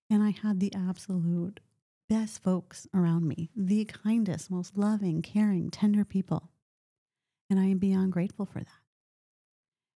And 0.09 0.21
I 0.21 0.29
had 0.29 0.59
the 0.59 0.71
absolute 0.75 1.59
best 2.07 2.41
folks 2.43 2.87
around 2.93 3.27
me, 3.27 3.49
the 3.55 3.85
kindest, 3.85 4.51
most 4.51 4.77
loving, 4.77 5.21
caring, 5.21 5.69
tender 5.69 6.05
people. 6.05 6.49
And 7.49 7.59
I 7.59 7.65
am 7.65 7.77
beyond 7.77 8.11
grateful 8.11 8.45
for 8.45 8.59
that. 8.59 8.67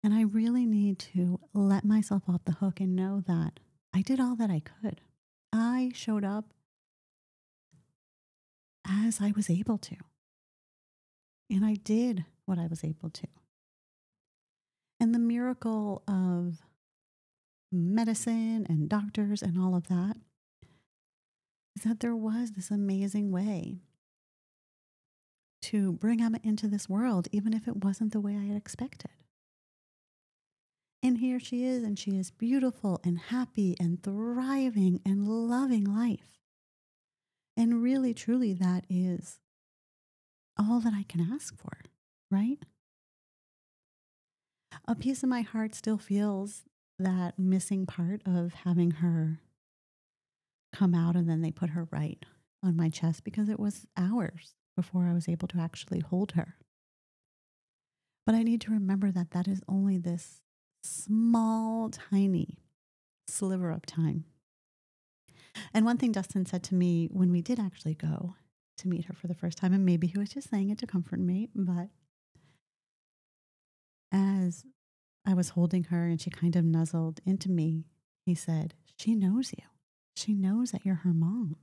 And 0.03 0.15
I 0.15 0.23
really 0.23 0.67
need 0.67 0.99
to 1.01 1.41
let 1.53 1.85
myself 1.85 2.23
off 2.29 2.45
the 2.45 2.53
hook 2.53 2.81
and 2.81 2.95
know 2.95 3.23
that 3.27 3.59
I 3.95 4.03
did 4.03 4.21
all 4.21 4.37
that 4.37 4.51
I 4.51 4.61
could. 4.61 5.01
I 5.53 5.91
showed 5.95 6.25
up 6.25 6.53
as 8.87 9.21
I 9.21 9.33
was 9.35 9.51
able 9.51 9.79
to. 9.79 9.97
And 11.51 11.65
I 11.65 11.75
did 11.75 12.25
what 12.45 12.59
I 12.59 12.67
was 12.67 12.85
able 12.85 13.11
to. 13.11 13.27
And 15.01 15.15
the 15.15 15.19
miracle 15.19 16.03
of 16.09 16.59
medicine 17.73 18.67
and 18.69 18.89
doctors 18.89 19.43
and 19.43 19.59
all 19.59 19.75
of 19.75 19.89
that 19.89 20.17
that 21.87 22.01
there 22.01 22.17
was 22.17 22.53
this 22.53 22.71
amazing 22.71 23.31
way 23.31 23.81
to 25.63 25.93
bring 25.93 26.23
Emma 26.23 26.39
into 26.43 26.69
this 26.69 26.89
world, 26.89 27.29
even 27.33 27.53
if 27.53 27.67
it 27.67 27.85
wasn't 27.85 28.13
the 28.13 28.21
way 28.21 28.37
I 28.37 28.47
had 28.47 28.57
expected. 28.57 29.11
And 31.03 31.19
here 31.19 31.39
she 31.39 31.65
is, 31.65 31.83
and 31.83 31.99
she 31.99 32.13
is 32.19 32.31
beautiful 32.31 33.01
and 33.05 33.19
happy 33.19 33.77
and 33.79 34.03
thriving 34.03 35.01
and 35.05 35.29
loving 35.29 35.85
life. 35.85 36.41
And 37.57 37.83
really, 37.83 38.13
truly, 38.13 38.53
that 38.55 38.85
is 38.89 39.39
all 40.59 40.81
that 40.81 40.93
I 40.95 41.05
can 41.09 41.21
ask 41.33 41.57
for, 41.57 41.83
right? 42.31 42.59
A 44.87 44.95
piece 44.95 45.23
of 45.23 45.29
my 45.29 45.43
heart 45.43 45.75
still 45.75 45.99
feels 45.99 46.65
that 46.99 47.39
missing 47.39 47.87
part 47.87 48.23
of 48.27 48.55
having 48.65 48.93
her 48.93 49.41
come 50.77 50.95
out 50.95 51.17
and 51.17 51.29
then 51.29 51.41
they 51.41 51.51
put 51.51 51.71
her 51.71 51.89
right 51.91 52.25
on 52.63 52.77
my 52.77 52.89
chest 52.89 53.25
because 53.25 53.49
it 53.49 53.59
was 53.59 53.87
hours 53.97 54.55
before 54.77 55.07
I 55.07 55.15
was 55.15 55.29
able 55.29 55.49
to 55.49 55.59
actually 55.59 56.01
hold 56.01 56.33
her. 56.33 56.57
But 58.27 58.35
I 58.35 58.43
need 58.43 58.61
to 58.63 58.73
remember 58.73 59.11
that 59.11 59.31
that 59.31 59.49
is 59.49 59.63
only 59.69 59.99
this 59.99 60.43
small, 60.83 61.91
tiny 61.91 62.59
sliver 63.29 63.71
of 63.71 63.87
time. 63.87 64.25
And 65.73 65.87
one 65.87 65.97
thing 65.97 66.13
Dustin 66.13 66.45
said 66.45 66.63
to 66.65 66.75
me 66.75 67.09
when 67.11 67.31
we 67.31 67.41
did 67.41 67.59
actually 67.59 67.95
go 67.95 68.35
to 68.79 68.89
meet 68.89 69.07
her 69.07 69.15
for 69.15 69.27
the 69.27 69.35
first 69.35 69.57
time, 69.57 69.73
and 69.73 69.87
maybe 69.87 70.07
he 70.07 70.19
was 70.19 70.29
just 70.29 70.51
saying 70.51 70.69
it 70.69 70.79
to 70.79 70.87
comfort 70.87 71.21
me, 71.21 71.49
but 71.55 71.89
as 74.13 74.65
I 75.25 75.33
was 75.33 75.51
holding 75.51 75.85
her 75.85 76.05
and 76.05 76.21
she 76.21 76.29
kind 76.29 76.55
of 76.57 76.65
nuzzled 76.65 77.21
into 77.25 77.51
me, 77.51 77.87
he 78.27 78.35
said, 78.35 78.75
She 78.99 79.15
knows 79.15 79.53
you. 79.53 79.65
She 80.17 80.35
knows 80.35 80.71
that 80.73 80.85
you're 80.85 80.97
her 80.97 81.13
mom. 81.13 81.57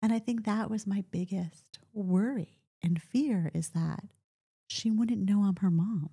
And 0.00 0.12
I 0.12 0.18
think 0.18 0.44
that 0.44 0.70
was 0.70 0.86
my 0.86 1.04
biggest 1.10 1.78
worry 1.92 2.60
and 2.82 3.02
fear 3.02 3.50
is 3.52 3.70
that 3.70 4.04
she 4.68 4.90
wouldn't 4.90 5.28
know 5.28 5.42
I'm 5.42 5.56
her 5.56 5.70
mom. 5.70 6.10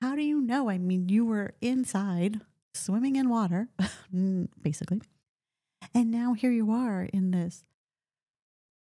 How 0.00 0.16
do 0.16 0.22
you 0.22 0.40
know? 0.40 0.70
I 0.70 0.78
mean, 0.78 1.08
you 1.08 1.26
were 1.26 1.54
inside 1.60 2.40
swimming 2.72 3.16
in 3.16 3.28
water, 3.28 3.68
basically. 4.62 5.02
And 5.94 6.10
now 6.10 6.32
here 6.32 6.50
you 6.52 6.70
are 6.70 7.04
in 7.04 7.32
this 7.32 7.64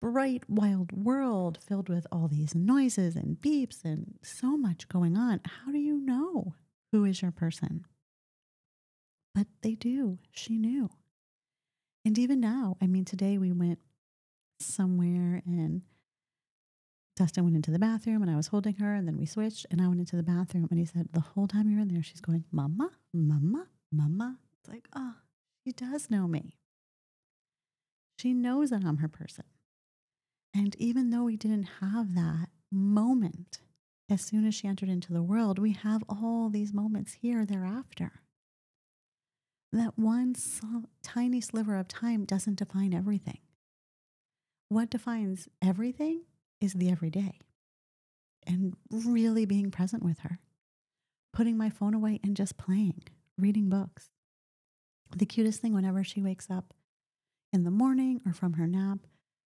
bright, 0.02 0.44
wild 0.48 0.92
world 0.92 1.58
filled 1.66 1.88
with 1.88 2.06
all 2.12 2.28
these 2.28 2.54
noises 2.54 3.16
and 3.16 3.40
beeps 3.40 3.84
and 3.84 4.18
so 4.22 4.56
much 4.56 4.88
going 4.88 5.16
on. 5.16 5.40
How 5.44 5.72
do 5.72 5.78
you 5.78 5.98
know 5.98 6.54
who 6.92 7.04
is 7.04 7.22
your 7.22 7.32
person? 7.32 7.86
But 9.34 9.46
they 9.62 9.74
do. 9.74 10.18
She 10.32 10.58
knew. 10.58 10.90
And 12.06 12.16
even 12.20 12.38
now, 12.38 12.76
I 12.80 12.86
mean, 12.86 13.04
today 13.04 13.36
we 13.36 13.50
went 13.50 13.80
somewhere 14.60 15.42
and 15.44 15.82
Dustin 17.16 17.42
went 17.42 17.56
into 17.56 17.72
the 17.72 17.80
bathroom 17.80 18.22
and 18.22 18.30
I 18.30 18.36
was 18.36 18.46
holding 18.46 18.76
her 18.76 18.94
and 18.94 19.08
then 19.08 19.18
we 19.18 19.26
switched 19.26 19.66
and 19.72 19.82
I 19.82 19.88
went 19.88 19.98
into 19.98 20.14
the 20.14 20.22
bathroom 20.22 20.68
and 20.70 20.78
he 20.78 20.84
said, 20.84 21.08
The 21.10 21.18
whole 21.18 21.48
time 21.48 21.68
you're 21.68 21.80
in 21.80 21.88
there, 21.88 22.04
she's 22.04 22.20
going, 22.20 22.44
Mama, 22.52 22.92
Mama, 23.12 23.66
Mama. 23.90 24.38
It's 24.60 24.68
like, 24.68 24.86
oh, 24.94 25.14
she 25.64 25.72
does 25.72 26.08
know 26.08 26.28
me. 26.28 26.54
She 28.20 28.32
knows 28.32 28.70
that 28.70 28.84
I'm 28.84 28.98
her 28.98 29.08
person. 29.08 29.44
And 30.54 30.76
even 30.78 31.10
though 31.10 31.24
we 31.24 31.36
didn't 31.36 31.68
have 31.80 32.14
that 32.14 32.50
moment 32.70 33.58
as 34.08 34.20
soon 34.20 34.46
as 34.46 34.54
she 34.54 34.68
entered 34.68 34.90
into 34.90 35.12
the 35.12 35.24
world, 35.24 35.58
we 35.58 35.72
have 35.72 36.04
all 36.08 36.50
these 36.50 36.72
moments 36.72 37.14
here 37.14 37.44
thereafter 37.44 38.12
that 39.72 39.98
one 39.98 40.34
tiny 41.02 41.40
sliver 41.40 41.76
of 41.76 41.88
time 41.88 42.24
doesn't 42.24 42.56
define 42.58 42.94
everything. 42.94 43.38
What 44.68 44.90
defines 44.90 45.48
everything 45.62 46.22
is 46.60 46.74
the 46.74 46.90
everyday 46.90 47.38
and 48.46 48.76
really 48.90 49.44
being 49.44 49.70
present 49.70 50.02
with 50.02 50.20
her, 50.20 50.40
putting 51.32 51.56
my 51.56 51.68
phone 51.70 51.94
away 51.94 52.20
and 52.22 52.36
just 52.36 52.56
playing, 52.56 53.02
reading 53.38 53.68
books, 53.68 54.10
The 55.16 55.26
cutest 55.26 55.60
thing 55.60 55.72
whenever 55.74 56.02
she 56.04 56.22
wakes 56.22 56.50
up 56.50 56.74
in 57.52 57.62
the 57.64 57.70
morning 57.70 58.20
or 58.26 58.32
from 58.32 58.54
her 58.54 58.66
nap, 58.66 58.98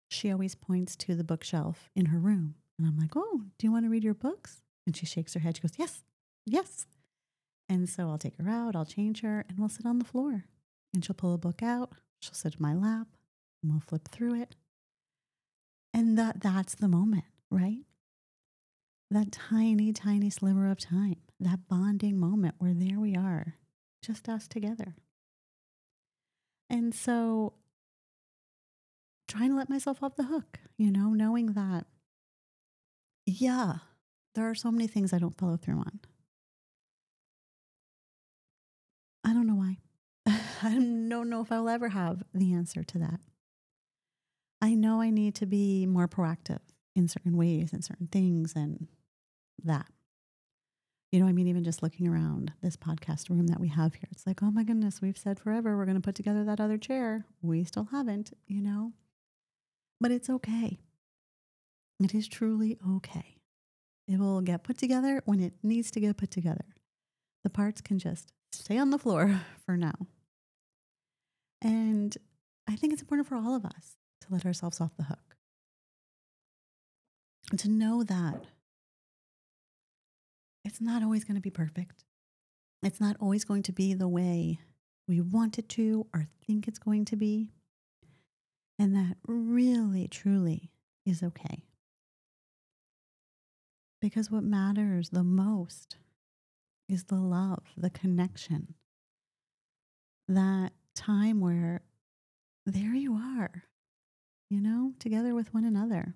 she 0.10 0.32
always 0.32 0.56
points 0.56 0.96
to 0.98 1.16
the 1.16 1.24
bookshelf 1.24 1.90
in 1.96 2.08
her 2.08 2.20
room. 2.20 2.56
And 2.78 2.88
I'm 2.88 2.98
like, 2.98 3.16
Oh, 3.16 3.44
do 3.58 3.68
you 3.68 3.72
want 3.72 3.86
to 3.86 3.90
read 3.90 4.04
your 4.04 4.14
books? 4.14 4.62
And 4.86 4.96
she 4.96 5.06
shakes 5.06 5.34
her 5.34 5.40
head. 5.42 5.58
She 5.58 5.62
goes, 5.62 5.78
Yes, 5.78 6.04
yes. 6.46 6.86
And 7.70 7.88
so 7.88 8.10
I'll 8.10 8.18
take 8.18 8.38
her 8.38 8.50
out, 8.50 8.76
I'll 8.76 8.86
change 8.86 9.22
her, 9.22 9.46
and 9.48 9.60
we'll 9.60 9.70
sit 9.70 9.86
on 9.86 10.00
the 10.00 10.06
floor. 10.06 10.46
And 10.94 11.06
she'll 11.06 11.14
pull 11.14 11.36
a 11.36 11.38
book 11.38 11.62
out, 11.62 11.92
she'll 12.20 12.34
sit 12.34 12.56
in 12.56 12.62
my 12.62 12.74
lap, 12.74 13.08
and 13.62 13.72
we'll 13.72 13.82
flip 13.82 14.08
through 14.10 14.42
it. 14.42 14.56
And 15.94 16.18
that 16.18 16.42
that's 16.42 16.76
the 16.76 16.88
moment, 16.88 17.26
right? 17.52 17.86
That 19.12 19.32
tiny, 19.32 19.94
tiny 19.94 20.30
sliver 20.30 20.68
of 20.68 20.80
time, 20.80 21.18
that 21.40 21.68
bonding 21.68 22.20
moment 22.20 22.56
where 22.58 22.74
there 22.74 23.00
we 23.00 23.16
are, 23.16 23.56
just 24.02 24.28
us 24.28 24.48
together. 24.48 24.96
And 26.70 26.94
so 26.94 27.54
trying 29.28 29.50
to 29.50 29.56
let 29.56 29.70
myself 29.70 30.02
off 30.04 30.16
the 30.16 30.24
hook, 30.24 30.60
you 30.78 30.92
know, 30.92 31.10
knowing 31.10 31.54
that, 31.54 31.86
yeah, 33.26 33.76
there 34.36 34.50
are 34.50 34.56
so 34.56 34.72
many 34.72 34.88
things 34.88 35.14
I 35.14 35.20
don't 35.20 35.38
follow 35.38 35.58
through 35.58 35.80
on. 35.80 36.00
I 40.64 40.74
don't 40.74 41.30
know 41.30 41.42
if 41.42 41.52
I'll 41.52 41.70
ever 41.70 41.90
have 41.90 42.24
the 42.34 42.54
answer 42.54 42.84
to 42.84 42.98
that. 43.00 43.20
I 44.62 44.76
know 44.76 45.00
I 45.02 45.10
need 45.10 45.36
to 45.36 45.46
be 45.46 45.86
more 45.86 46.08
proactive 46.08 46.60
in 46.96 47.08
certain 47.08 47.38
ways 47.38 47.72
and 47.72 47.84
certain 47.84 48.08
things 48.08 48.54
and 48.56 48.88
that. 49.64 49.88
You 51.12 51.20
know, 51.20 51.28
I 51.28 51.32
mean, 51.32 51.48
even 51.48 51.64
just 51.64 51.82
looking 51.82 52.08
around 52.08 52.52
this 52.62 52.76
podcast 52.76 53.30
room 53.30 53.48
that 53.48 53.60
we 53.60 53.70
have 53.70 53.96
here, 53.96 54.08
it's 54.12 54.28
like, 54.28 54.44
oh 54.44 54.52
my 54.52 54.64
goodness, 54.64 55.02
we've 55.02 55.18
said 55.18 55.40
forever 55.40 55.76
we're 55.76 55.86
going 55.86 55.96
to 55.96 56.02
put 56.02 56.16
together 56.16 56.44
that 56.44 56.60
other 56.60 56.78
chair. 56.78 57.26
We 57.42 57.64
still 57.64 57.88
haven't, 57.92 58.34
you 58.48 58.62
know? 58.62 58.94
But 60.02 60.12
it's 60.12 60.30
okay. 60.30 60.80
It 62.00 62.14
is 62.14 62.28
truly 62.28 62.78
okay. 62.96 63.38
It 64.08 64.20
will 64.20 64.42
get 64.42 64.64
put 64.64 64.78
together 64.78 65.22
when 65.26 65.40
it 65.40 65.54
needs 65.64 65.90
to 65.92 66.00
get 66.00 66.18
put 66.18 66.32
together. 66.32 66.66
The 67.44 67.50
parts 67.50 67.82
can 67.82 67.98
just 67.98 68.32
stay 68.52 68.78
on 68.78 68.90
the 68.90 69.00
floor 69.00 69.42
for 69.66 69.78
now. 69.78 70.08
And 71.62 72.18
I 72.68 72.76
think 72.76 72.94
it's 72.94 73.02
important 73.02 73.28
for 73.28 73.36
all 73.36 73.56
of 73.56 73.66
us 73.66 73.98
to 74.22 74.28
let 74.30 74.46
ourselves 74.46 74.80
off 74.80 74.96
the 74.98 75.04
hook. 75.04 75.36
And 77.52 77.60
to 77.60 77.70
know 77.70 78.04
that 78.04 78.46
it's 80.64 80.80
not 80.80 81.02
always 81.02 81.24
going 81.24 81.36
to 81.36 81.42
be 81.42 81.50
perfect. 81.50 82.06
It's 82.84 83.02
not 83.02 83.18
always 83.20 83.44
going 83.44 83.64
to 83.64 83.74
be 83.74 83.94
the 83.94 84.08
way 84.08 84.60
we 85.08 85.20
want 85.20 85.58
it 85.58 85.68
to 85.70 86.06
or 86.14 86.28
think 86.46 86.68
it's 86.68 86.80
going 86.80 87.06
to 87.06 87.16
be. 87.16 87.50
And 88.78 88.96
that 88.96 89.18
really, 89.28 90.08
truly 90.08 90.70
is 91.06 91.24
okay. 91.24 91.64
Because 94.00 94.32
what 94.32 94.44
matters 94.44 95.10
the 95.10 95.24
most 95.24 95.98
is 96.88 97.06
the 97.06 97.16
love, 97.16 97.64
the 97.76 97.90
connection, 97.90 98.76
that 100.28 100.72
time 101.00 101.40
where 101.40 101.82
there 102.66 102.94
you 102.94 103.14
are, 103.16 103.64
you 104.50 104.60
know, 104.60 104.94
together 105.00 105.34
with 105.34 105.54
one 105.54 105.66
another. 105.66 106.16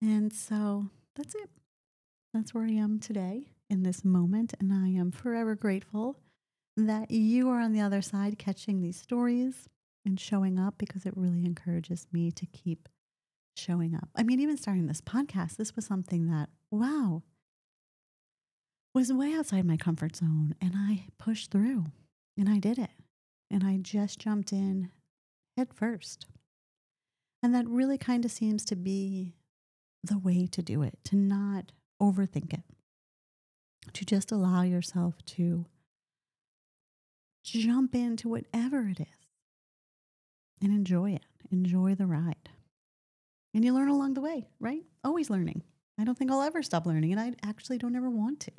And 0.00 0.32
so 0.32 0.86
that's 1.16 1.34
it. 1.34 1.50
That's 2.32 2.54
where 2.54 2.64
I 2.64 2.70
am 2.70 3.00
today 3.00 3.48
in 3.68 3.82
this 3.82 4.04
moment. 4.04 4.54
And 4.60 4.72
I 4.72 4.88
am 4.88 5.10
forever 5.10 5.54
grateful 5.54 6.20
that 6.76 7.10
you 7.10 7.48
are 7.50 7.60
on 7.60 7.72
the 7.72 7.80
other 7.80 8.00
side 8.00 8.38
catching 8.38 8.80
these 8.80 9.00
stories 9.00 9.68
and 10.06 10.18
showing 10.20 10.58
up 10.58 10.74
because 10.78 11.04
it 11.04 11.16
really 11.16 11.44
encourages 11.44 12.06
me 12.12 12.30
to 12.30 12.46
keep 12.46 12.88
showing 13.56 13.94
up. 13.94 14.08
I 14.14 14.22
mean, 14.22 14.38
even 14.40 14.56
starting 14.56 14.86
this 14.86 15.00
podcast, 15.00 15.56
this 15.56 15.74
was 15.74 15.84
something 15.84 16.28
that, 16.28 16.50
wow, 16.70 17.24
was 18.94 19.12
way 19.12 19.34
outside 19.34 19.66
my 19.66 19.76
comfort 19.76 20.14
zone. 20.14 20.54
And 20.60 20.72
I 20.76 21.06
pushed 21.18 21.50
through 21.50 21.86
and 22.38 22.48
I 22.48 22.58
did 22.58 22.78
it. 22.78 22.90
And 23.50 23.64
I 23.64 23.78
just 23.78 24.18
jumped 24.18 24.52
in 24.52 24.90
head 25.56 25.74
first. 25.74 26.26
And 27.42 27.54
that 27.54 27.68
really 27.68 27.98
kind 27.98 28.24
of 28.24 28.30
seems 28.30 28.64
to 28.66 28.76
be 28.76 29.34
the 30.02 30.18
way 30.18 30.46
to 30.46 30.62
do 30.62 30.82
it, 30.82 30.98
to 31.04 31.16
not 31.16 31.72
overthink 32.00 32.52
it, 32.52 32.62
to 33.92 34.04
just 34.04 34.30
allow 34.30 34.62
yourself 34.62 35.14
to 35.26 35.66
jump 37.44 37.94
into 37.94 38.28
whatever 38.28 38.88
it 38.88 39.00
is 39.00 39.06
and 40.62 40.72
enjoy 40.72 41.12
it. 41.12 41.24
Enjoy 41.50 41.94
the 41.94 42.06
ride. 42.06 42.50
And 43.54 43.64
you 43.64 43.72
learn 43.72 43.88
along 43.88 44.14
the 44.14 44.20
way, 44.20 44.48
right? 44.60 44.84
Always 45.02 45.30
learning. 45.30 45.62
I 45.98 46.04
don't 46.04 46.16
think 46.16 46.30
I'll 46.30 46.42
ever 46.42 46.62
stop 46.62 46.86
learning, 46.86 47.12
and 47.12 47.20
I 47.20 47.32
actually 47.48 47.78
don't 47.78 47.96
ever 47.96 48.10
want 48.10 48.40
to. 48.40 48.52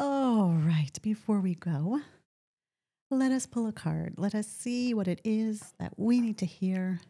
All 0.00 0.50
right, 0.50 0.96
before 1.02 1.40
we 1.40 1.56
go, 1.56 2.00
let 3.10 3.32
us 3.32 3.46
pull 3.46 3.66
a 3.66 3.72
card. 3.72 4.14
Let 4.16 4.32
us 4.32 4.46
see 4.46 4.94
what 4.94 5.08
it 5.08 5.20
is 5.24 5.74
that 5.80 5.98
we 5.98 6.20
need 6.20 6.38
to 6.38 6.46
hear 6.46 7.00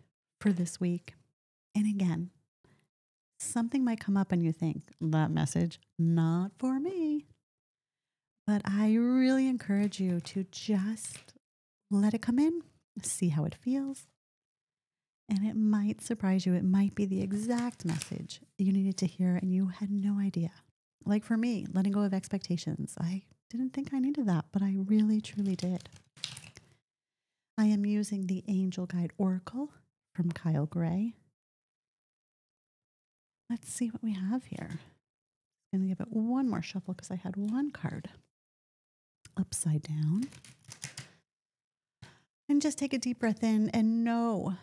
for 0.40 0.53
this 0.53 0.81
week. 0.81 1.12
And 1.74 1.87
again, 1.87 2.31
something 3.38 3.85
might 3.85 4.01
come 4.01 4.16
up 4.16 4.33
and 4.33 4.42
you 4.42 4.53
think, 4.53 4.85
that 5.03 5.31
message, 5.31 5.79
not 5.98 6.53
for 6.59 6.81
me. 6.81 7.27
But 8.46 8.62
I 8.64 8.94
really 8.94 9.48
encourage 9.48 10.01
you 10.01 10.20
to 10.20 10.46
just 10.51 11.35
let 11.90 12.14
it 12.14 12.22
come 12.22 12.38
in, 12.38 12.62
see 13.03 13.29
how 13.29 13.44
it 13.44 13.55
feels. 13.55 14.07
And 15.29 15.44
it 15.44 15.57
might 15.57 16.01
surprise 16.01 16.46
you. 16.46 16.55
It 16.55 16.64
might 16.64 16.94
be 16.94 17.05
the 17.05 17.20
exact 17.20 17.85
message 17.85 18.40
you 18.57 18.72
needed 18.72 18.96
to 18.96 19.07
hear 19.07 19.37
and 19.37 19.53
you 19.53 19.66
had 19.66 19.90
no 19.90 20.18
idea. 20.18 20.53
Like 21.04 21.24
for 21.24 21.37
me, 21.37 21.66
letting 21.72 21.92
go 21.92 22.00
of 22.00 22.12
expectations. 22.12 22.94
I 23.00 23.22
didn't 23.50 23.72
think 23.72 23.94
I 23.94 23.98
needed 23.98 24.26
that, 24.26 24.46
but 24.52 24.62
I 24.62 24.76
really, 24.76 25.20
truly 25.20 25.56
did. 25.56 25.88
I 27.56 27.66
am 27.66 27.84
using 27.87 28.26
the 28.26 28.44
Angel 28.46 28.87
Guide 28.87 29.12
Oracle 29.18 29.70
from 30.14 30.30
Kyle 30.30 30.66
Gray. 30.66 31.14
Let's 33.50 33.72
see 33.72 33.88
what 33.88 34.02
we 34.02 34.12
have 34.12 34.44
here. 34.44 34.80
I'm 35.72 35.80
going 35.80 35.88
to 35.88 35.94
give 35.94 36.06
it 36.06 36.12
one 36.12 36.48
more 36.48 36.62
shuffle 36.62 36.94
because 36.94 37.11
I 37.11 37.16
had 37.16 37.37
one 37.37 37.70
card 37.70 38.11
upside 39.37 39.82
down. 39.82 40.24
And 42.48 42.62
just 42.62 42.78
take 42.78 42.92
a 42.92 42.98
deep 42.98 43.18
breath 43.18 43.42
in 43.42 43.70
and 43.70 44.04
know 44.04 44.54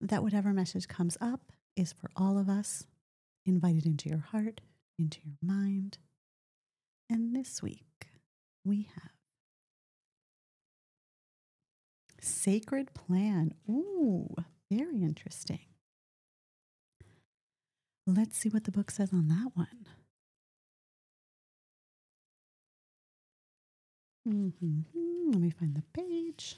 that 0.00 0.22
whatever 0.22 0.52
message 0.52 0.88
comes 0.88 1.16
up 1.20 1.52
is 1.76 1.92
for 1.92 2.10
all 2.16 2.38
of 2.38 2.48
us, 2.48 2.86
invited 3.46 3.86
into 3.86 4.08
your 4.08 4.18
heart, 4.18 4.60
into 4.98 5.20
your 5.24 5.36
mind. 5.42 5.98
And 7.10 7.34
this 7.34 7.62
week 7.62 8.08
we 8.64 8.88
have 8.94 9.12
Sacred 12.20 12.92
Plan. 12.94 13.54
Ooh, 13.68 14.34
very 14.70 15.02
interesting. 15.02 15.60
Let's 18.06 18.38
see 18.38 18.48
what 18.48 18.64
the 18.64 18.72
book 18.72 18.90
says 18.90 19.12
on 19.12 19.28
that 19.28 19.50
one. 19.54 19.86
Mm-hmm. 24.26 25.30
Let 25.30 25.40
me 25.40 25.50
find 25.50 25.74
the 25.74 25.82
page. 25.92 26.56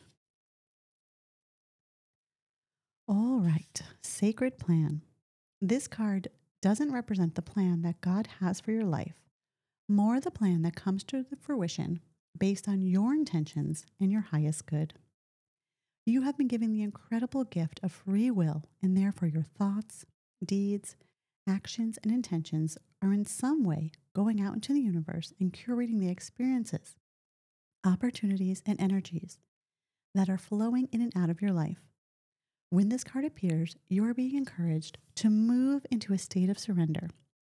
All 3.09 3.41
right, 3.41 3.83
sacred 4.03 4.59
plan. 4.59 5.03
This 5.61 5.89
card 5.89 6.29
doesn't 6.63 6.93
represent 6.93 7.35
the 7.35 7.43
plan 7.43 7.83
that 7.83 8.01
God 8.01 8.29
has 8.41 8.61
for 8.61 8.73
your 8.73 8.85
life, 8.85 9.17
more 9.89 10.21
the 10.21 10.31
plan 10.31 10.63
that 10.63 10.77
comes 10.77 11.05
to 11.05 11.23
the 11.23 11.37
fruition 11.37 12.01
based 12.39 12.69
on 12.69 12.83
your 12.83 13.15
intentions 13.15 13.85
and 14.01 14.13
your 14.13 14.21
highest 14.21 14.67
good. 14.67 14.95
You 16.07 16.23
have 16.23 16.37
been 16.37 16.49
given 16.49 16.73
the 16.73 16.83
incredible 16.83 17.45
gift 17.45 17.81
of 17.83 17.93
free 17.93 18.31
will, 18.31 18.65
and 18.83 18.97
therefore 18.97 19.29
your 19.29 19.43
thoughts, 19.43 20.07
deeds, 20.45 20.97
actions, 21.49 21.99
and 22.03 22.13
intentions 22.13 22.79
are 23.03 23.13
in 23.13 23.25
some 23.25 23.65
way 23.65 23.93
going 24.15 24.41
out 24.41 24.55
into 24.55 24.73
the 24.73 24.81
universe 24.81 25.33
and 25.41 25.53
curating 25.53 26.01
the 26.01 26.11
experiences, 26.11 26.97
opportunities, 27.85 28.63
and 28.67 28.81
energies 28.81 29.39
that 30.15 30.29
are 30.29 30.39
flowing 30.39 30.89
in 30.93 31.01
and 31.01 31.13
out 31.17 31.31
of 31.31 31.41
your 31.41 31.53
life. 31.53 31.90
When 32.73 32.89
this 32.89 33.03
card 33.03 33.25
appears, 33.25 33.77
you 33.89 34.05
are 34.05 34.15
being 34.15 34.37
encouraged 34.37 34.97
to 35.17 35.29
move 35.29 35.85
into 35.91 36.13
a 36.13 36.19
state 36.19 36.49
of 36.49 36.57
surrender 36.57 37.09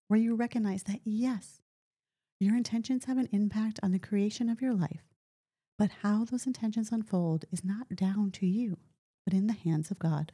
where 0.08 0.20
you 0.20 0.36
recognize 0.36 0.84
that, 0.84 1.00
yes, 1.04 1.60
your 2.40 2.56
intentions 2.56 3.06
have 3.06 3.18
an 3.18 3.28
impact 3.32 3.80
on 3.82 3.92
the 3.92 3.98
creation 3.98 4.48
of 4.48 4.62
your 4.62 4.76
life, 4.76 5.02
but 5.76 5.90
how 6.04 6.24
those 6.24 6.46
intentions 6.46 6.92
unfold 6.92 7.46
is 7.52 7.66
not 7.66 7.96
down 7.96 8.30
to 8.34 8.46
you, 8.46 8.78
but 9.26 9.34
in 9.34 9.48
the 9.48 9.54
hands 9.54 9.90
of 9.90 9.98
God. 9.98 10.34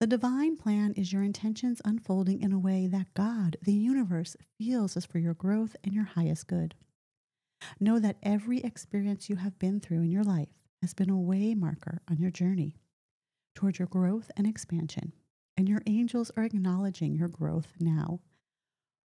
The 0.00 0.06
divine 0.06 0.56
plan 0.56 0.94
is 0.94 1.12
your 1.12 1.22
intentions 1.22 1.82
unfolding 1.84 2.40
in 2.40 2.52
a 2.52 2.58
way 2.58 2.86
that 2.86 3.12
God, 3.12 3.58
the 3.60 3.74
universe, 3.74 4.34
feels 4.56 4.96
is 4.96 5.04
for 5.04 5.18
your 5.18 5.34
growth 5.34 5.76
and 5.84 5.92
your 5.92 6.04
highest 6.04 6.46
good. 6.46 6.74
Know 7.78 7.98
that 7.98 8.16
every 8.22 8.60
experience 8.60 9.28
you 9.28 9.36
have 9.36 9.58
been 9.58 9.78
through 9.78 10.04
in 10.04 10.10
your 10.10 10.24
life 10.24 10.48
has 10.80 10.94
been 10.94 11.10
a 11.10 11.20
way 11.20 11.54
marker 11.54 12.00
on 12.08 12.16
your 12.16 12.30
journey 12.30 12.76
toward 13.54 13.78
your 13.78 13.88
growth 13.88 14.30
and 14.36 14.46
expansion. 14.46 15.12
And 15.56 15.68
your 15.68 15.82
angels 15.86 16.30
are 16.36 16.44
acknowledging 16.44 17.16
your 17.16 17.28
growth 17.28 17.72
now. 17.80 18.20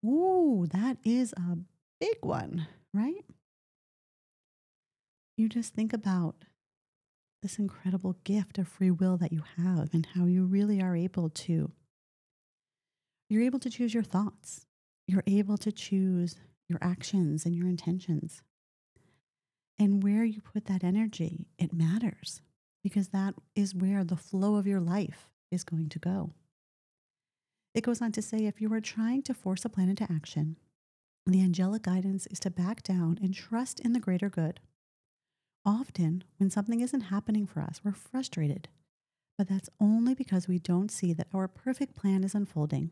Ooh, 0.05 0.67
that 0.73 0.97
is 1.05 1.33
a 1.35 1.59
big 2.01 2.17
one, 2.23 2.67
right? 2.93 3.25
You 5.37 5.49
just 5.49 5.75
think 5.75 5.93
about 5.93 6.45
this 7.43 7.59
incredible 7.59 8.17
gift 8.25 8.59
of 8.59 8.69
free 8.69 8.91
will 8.91 9.17
that 9.19 9.33
you 9.33 9.43
have 9.57 9.91
and 9.93 10.07
how 10.15 10.27
you 10.27 10.45
really 10.45 10.81
are 10.81 10.97
able 10.97 11.31
to. 11.31 11.73
You're 13.29 13.43
able 13.43 13.59
to 13.61 13.71
choose 13.71 13.95
your 13.95 14.03
thoughts. 14.03 14.67
You're 15.07 15.25
able 15.27 15.57
to 15.59 15.73
choose 15.73 16.37
your 16.69 16.79
actions 16.83 17.45
and 17.47 17.55
your 17.55 17.67
intentions. 17.67 18.43
And 19.79 20.03
where 20.03 20.25
you 20.25 20.41
put 20.41 20.67
that 20.67 20.85
energy, 20.85 21.47
it 21.59 21.73
matters 21.73 22.41
because 22.83 23.09
that 23.09 23.35
is 23.55 23.75
where 23.75 24.05
the 24.05 24.17
flow 24.17 24.57
of 24.57 24.67
your 24.67 24.81
life 24.81 25.31
is 25.51 25.65
going 25.65 25.89
to 25.91 25.99
go. 25.99 26.33
It 27.75 27.85
goes 27.85 28.03
on 28.03 28.13
to 28.13 28.23
say 28.23 28.47
if 28.47 28.61
you 28.61 28.73
are 28.75 28.81
trying 28.81 29.23
to 29.23 29.35
force 29.35 29.65
a 29.65 29.69
plan 29.69 29.89
into 29.89 30.11
action, 30.11 30.59
the 31.27 31.41
angelic 31.41 31.83
guidance 31.83 32.27
is 32.27 32.41
to 32.41 32.51
back 32.51 32.83
down 32.83 33.19
and 33.23 33.33
trust 33.33 33.81
in 33.81 33.93
the 33.93 34.01
greater 34.01 34.29
good. 34.29 34.61
Often, 35.65 36.25
when 36.39 36.51
something 36.51 36.81
isn't 36.81 37.03
happening 37.03 37.47
for 37.47 37.61
us, 37.61 37.81
we're 37.85 37.93
frustrated, 37.93 38.69
but 39.39 39.49
that's 39.49 39.71
only 39.81 40.15
because 40.15 40.49
we 40.49 40.59
don't 40.59 40.91
see 40.91 41.13
that 41.13 41.29
our 41.33 41.47
perfect 41.47 41.95
plan 41.95 42.25
is 42.25 42.35
unfolding. 42.35 42.91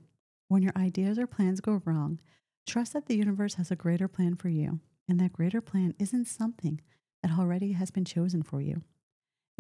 When 0.49 0.63
your 0.63 0.73
ideas 0.77 1.19
or 1.19 1.27
plans 1.27 1.61
go 1.61 1.83
wrong, 1.85 2.21
trust 2.67 2.93
that 2.93 3.07
the 3.07 3.17
universe 3.17 3.55
has 3.55 3.71
a 3.71 3.77
greater 3.77 4.09
plan 4.09 4.37
for 4.37 4.49
you, 4.49 4.81
and 5.09 5.19
that 5.21 5.33
greater 5.33 5.61
plan 5.61 5.95
isn't 5.99 6.27
something 6.27 6.81
that 7.23 7.37
already 7.37 7.73
has 7.73 7.91
been 7.91 8.05
chosen 8.05 8.43
for 8.43 8.61
you. 8.61 8.83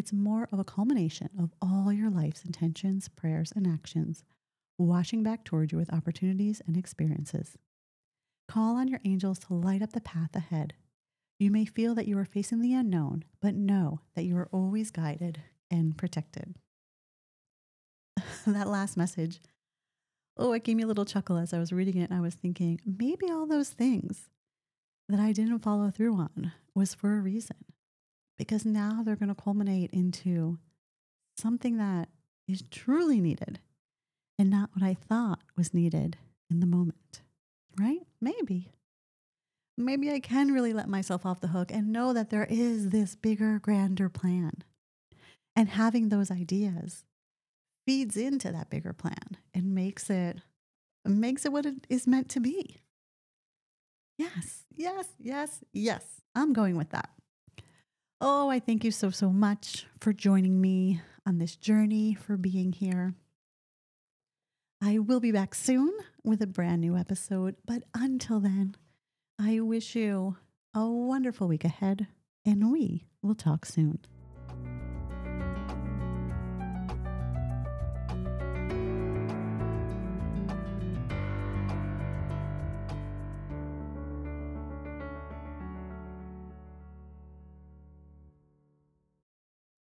It's 0.00 0.12
more 0.12 0.48
of 0.50 0.58
a 0.58 0.64
culmination 0.64 1.28
of 1.38 1.52
all 1.60 1.92
your 1.92 2.08
life's 2.08 2.42
intentions, 2.42 3.10
prayers, 3.10 3.52
and 3.54 3.66
actions, 3.66 4.24
washing 4.78 5.22
back 5.22 5.44
toward 5.44 5.72
you 5.72 5.78
with 5.78 5.92
opportunities 5.92 6.62
and 6.66 6.74
experiences. 6.74 7.58
Call 8.48 8.76
on 8.76 8.88
your 8.88 9.00
angels 9.04 9.38
to 9.40 9.52
light 9.54 9.82
up 9.82 9.92
the 9.92 10.00
path 10.00 10.34
ahead 10.34 10.72
you 11.40 11.50
may 11.50 11.64
feel 11.64 11.94
that 11.94 12.06
you 12.06 12.18
are 12.18 12.26
facing 12.26 12.60
the 12.60 12.74
unknown, 12.74 13.24
but 13.40 13.54
know 13.54 14.00
that 14.14 14.24
you 14.24 14.36
are 14.36 14.50
always 14.52 14.90
guided 14.90 15.40
and 15.70 15.96
protected. 15.96 16.54
that 18.46 18.68
last 18.68 18.98
message, 18.98 19.40
oh, 20.36 20.52
it 20.52 20.64
gave 20.64 20.76
me 20.76 20.82
a 20.82 20.86
little 20.86 21.06
chuckle 21.06 21.38
as 21.38 21.54
I 21.54 21.58
was 21.58 21.72
reading 21.72 21.96
it. 21.96 22.10
And 22.10 22.18
I 22.18 22.20
was 22.20 22.34
thinking, 22.34 22.78
maybe 22.84 23.30
all 23.30 23.46
those 23.46 23.70
things 23.70 24.28
that 25.08 25.18
I 25.18 25.32
didn't 25.32 25.60
follow 25.60 25.90
through 25.90 26.14
on 26.16 26.52
was 26.74 26.94
for 26.94 27.16
a 27.16 27.22
reason, 27.22 27.56
because 28.40 28.64
now 28.64 29.02
they're 29.04 29.16
going 29.16 29.28
to 29.28 29.40
culminate 29.40 29.90
into 29.90 30.58
something 31.36 31.76
that 31.76 32.08
is 32.48 32.62
truly 32.70 33.20
needed 33.20 33.60
and 34.38 34.48
not 34.48 34.70
what 34.72 34.82
I 34.82 34.94
thought 34.94 35.40
was 35.58 35.74
needed 35.74 36.16
in 36.50 36.60
the 36.60 36.66
moment, 36.66 37.20
right? 37.78 38.00
Maybe 38.20 38.72
maybe 39.76 40.10
I 40.10 40.20
can 40.20 40.52
really 40.52 40.72
let 40.72 40.88
myself 40.88 41.26
off 41.26 41.40
the 41.40 41.48
hook 41.48 41.70
and 41.70 41.92
know 41.92 42.12
that 42.12 42.30
there 42.30 42.46
is 42.48 42.90
this 42.90 43.14
bigger, 43.14 43.58
grander 43.58 44.08
plan. 44.08 44.52
And 45.56 45.68
having 45.68 46.08
those 46.08 46.30
ideas 46.30 47.04
feeds 47.86 48.16
into 48.16 48.52
that 48.52 48.70
bigger 48.70 48.92
plan 48.92 49.36
and 49.52 49.74
makes 49.74 50.08
it 50.08 50.38
makes 51.04 51.44
it 51.44 51.52
what 51.52 51.66
it 51.66 51.86
is 51.88 52.06
meant 52.06 52.28
to 52.30 52.40
be. 52.40 52.80
Yes, 54.16 54.64
yes, 54.74 55.08
yes, 55.18 55.60
yes. 55.72 56.04
I'm 56.34 56.52
going 56.52 56.76
with 56.76 56.90
that. 56.90 57.10
Oh, 58.22 58.50
I 58.50 58.58
thank 58.60 58.84
you 58.84 58.90
so, 58.90 59.08
so 59.08 59.30
much 59.30 59.86
for 59.98 60.12
joining 60.12 60.60
me 60.60 61.00
on 61.26 61.38
this 61.38 61.56
journey, 61.56 62.12
for 62.12 62.36
being 62.36 62.72
here. 62.72 63.14
I 64.82 64.98
will 64.98 65.20
be 65.20 65.32
back 65.32 65.54
soon 65.54 65.90
with 66.22 66.42
a 66.42 66.46
brand 66.46 66.82
new 66.82 66.98
episode, 66.98 67.56
but 67.64 67.84
until 67.94 68.38
then, 68.38 68.74
I 69.38 69.60
wish 69.60 69.96
you 69.96 70.36
a 70.74 70.86
wonderful 70.86 71.48
week 71.48 71.64
ahead, 71.64 72.08
and 72.44 72.70
we 72.70 73.06
will 73.22 73.34
talk 73.34 73.64
soon. 73.64 74.00